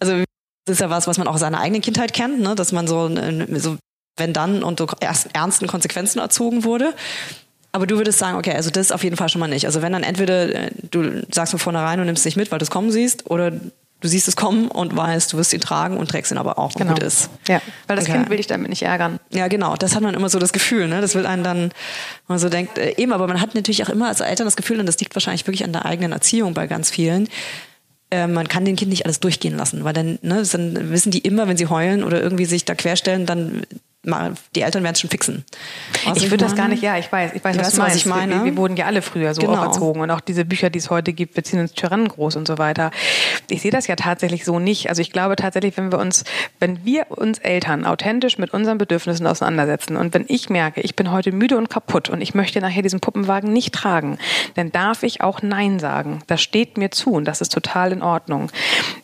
[0.00, 0.24] also
[0.66, 2.54] das ist ja was, was man auch aus seiner eigenen Kindheit kennt, ne?
[2.54, 3.10] dass man so,
[3.58, 3.76] so
[4.16, 6.94] wenn dann und so erst ernsten Konsequenzen erzogen wurde.
[7.72, 9.66] Aber du würdest sagen, okay, also das auf jeden Fall schon mal nicht.
[9.66, 12.62] Also wenn dann entweder äh, du sagst von vornherein und nimmst nicht mit, weil du
[12.62, 13.52] es kommen siehst, oder
[14.04, 16.74] du siehst es kommen und weißt, du wirst ihn tragen und trägst ihn aber auch,
[16.74, 16.92] genau.
[16.92, 17.30] gut ist.
[17.48, 18.18] Ja, weil das okay.
[18.18, 19.18] Kind will dich damit nicht ärgern.
[19.30, 19.76] Ja, genau.
[19.76, 21.00] Das hat man immer so das Gefühl, ne?
[21.00, 21.72] Das will einen dann,
[22.28, 24.78] man so denkt, äh, eben, aber man hat natürlich auch immer als Eltern das Gefühl,
[24.78, 27.30] und das liegt wahrscheinlich wirklich an der eigenen Erziehung bei ganz vielen,
[28.10, 31.20] äh, man kann den Kind nicht alles durchgehen lassen, weil dann, ne, dann wissen die
[31.20, 33.62] immer, wenn sie heulen oder irgendwie sich da querstellen, dann
[34.54, 35.44] die Eltern werden es schon fixen.
[36.04, 37.94] Was ich, würde das gar nicht, ja, ich weiß, ich weiß, was, du meinst.
[37.94, 38.34] was ich meine.
[38.36, 39.62] Wir, wir, wurden ja alle früher so genau.
[39.62, 42.46] erzogen und auch diese Bücher, die es heute gibt, wir ziehen uns Tyrannen groß und
[42.46, 42.90] so weiter.
[43.48, 44.88] Ich sehe das ja tatsächlich so nicht.
[44.88, 46.24] Also ich glaube tatsächlich, wenn wir uns,
[46.60, 51.10] wenn wir uns Eltern authentisch mit unseren Bedürfnissen auseinandersetzen und wenn ich merke, ich bin
[51.10, 54.18] heute müde und kaputt und ich möchte nachher diesen Puppenwagen nicht tragen,
[54.54, 56.20] dann darf ich auch Nein sagen.
[56.26, 58.50] Das steht mir zu und das ist total in Ordnung.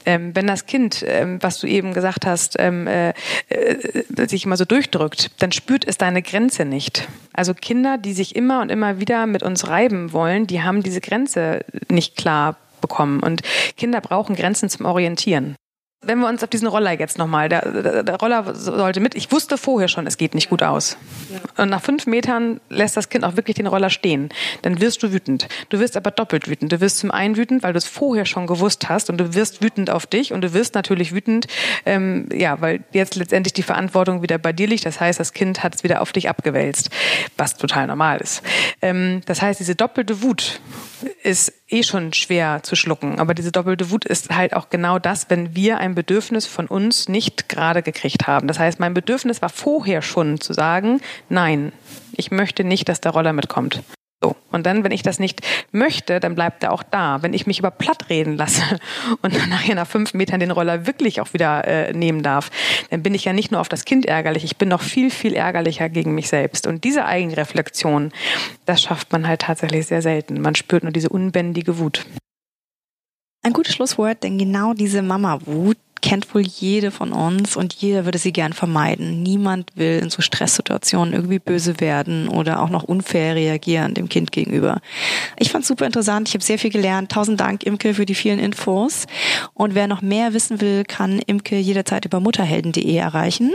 [0.04, 3.10] Ähm, wenn das Kind, ähm, was du eben gesagt hast, ähm, äh,
[3.48, 7.08] äh, sich immer so durch durchdrückt, dann spürt es deine Grenze nicht.
[7.32, 11.00] Also Kinder, die sich immer und immer wieder mit uns reiben wollen, die haben diese
[11.00, 13.20] Grenze nicht klar bekommen.
[13.20, 13.42] Und
[13.76, 15.56] Kinder brauchen Grenzen zum Orientieren.
[16.02, 19.30] Wenn wir uns auf diesen Roller jetzt nochmal, der, der, der, Roller sollte mit, ich
[19.32, 20.96] wusste vorher schon, es geht nicht gut aus.
[21.58, 24.30] Und nach fünf Metern lässt das Kind auch wirklich den Roller stehen.
[24.62, 25.46] Dann wirst du wütend.
[25.68, 26.72] Du wirst aber doppelt wütend.
[26.72, 29.62] Du wirst zum einen wütend, weil du es vorher schon gewusst hast und du wirst
[29.62, 31.48] wütend auf dich und du wirst natürlich wütend,
[31.84, 34.86] ähm, ja, weil jetzt letztendlich die Verantwortung wieder bei dir liegt.
[34.86, 36.88] Das heißt, das Kind hat es wieder auf dich abgewälzt,
[37.36, 38.42] was total normal ist.
[38.80, 40.60] Ähm, das heißt, diese doppelte Wut
[41.22, 43.18] ist eh schon schwer zu schlucken.
[43.18, 47.08] Aber diese doppelte Wut ist halt auch genau das, wenn wir ein Bedürfnis von uns
[47.08, 48.48] nicht gerade gekriegt haben.
[48.48, 51.72] Das heißt, mein Bedürfnis war vorher schon zu sagen, nein,
[52.12, 53.82] ich möchte nicht, dass der Roller mitkommt.
[54.22, 54.36] So.
[54.52, 55.40] Und dann, wenn ich das nicht
[55.72, 57.22] möchte, dann bleibt er auch da.
[57.22, 58.62] Wenn ich mich über platt reden lasse
[59.22, 62.50] und dann nachher nach fünf Metern den Roller wirklich auch wieder äh, nehmen darf,
[62.90, 65.34] dann bin ich ja nicht nur auf das Kind ärgerlich, ich bin noch viel, viel
[65.34, 66.66] ärgerlicher gegen mich selbst.
[66.66, 68.12] Und diese Eigenreflexion,
[68.66, 70.40] das schafft man halt tatsächlich sehr selten.
[70.42, 72.04] Man spürt nur diese unbändige Wut.
[73.42, 78.18] Ein gutes Schlusswort, denn genau diese Mama-Wut, kennt wohl jede von uns und jeder würde
[78.18, 79.22] sie gern vermeiden.
[79.22, 84.32] Niemand will in so Stresssituationen irgendwie böse werden oder auch noch unfair reagieren dem Kind
[84.32, 84.80] gegenüber.
[85.38, 86.28] Ich fand super interessant.
[86.28, 87.12] Ich habe sehr viel gelernt.
[87.12, 89.06] Tausend Dank, Imke, für die vielen Infos.
[89.54, 93.52] Und wer noch mehr wissen will, kann Imke jederzeit über mutterhelden.de erreichen.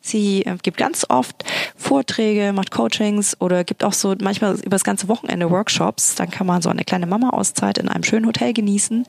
[0.00, 1.44] Sie äh, gibt ganz oft
[1.76, 6.14] Vorträge, macht Coachings oder gibt auch so manchmal über das ganze Wochenende Workshops.
[6.14, 9.06] Dann kann man so eine kleine Mama-Auszeit in einem schönen Hotel genießen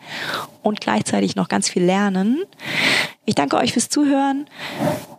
[0.64, 2.44] und gleichzeitig noch ganz viel lernen.
[3.26, 4.48] Ich danke euch fürs Zuhören.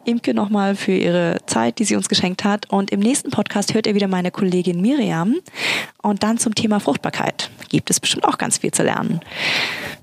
[0.04, 2.70] Imke nochmal für ihre Zeit, die sie uns geschenkt hat.
[2.70, 5.36] Und im nächsten Podcast hört ihr wieder meine Kollegin Miriam.
[6.02, 7.50] Und dann zum Thema Fruchtbarkeit.
[7.68, 9.20] Gibt es bestimmt auch ganz viel zu lernen.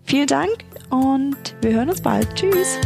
[0.05, 0.51] Vielen Dank
[0.89, 2.33] und wir hören uns bald.
[2.35, 2.79] Tschüss.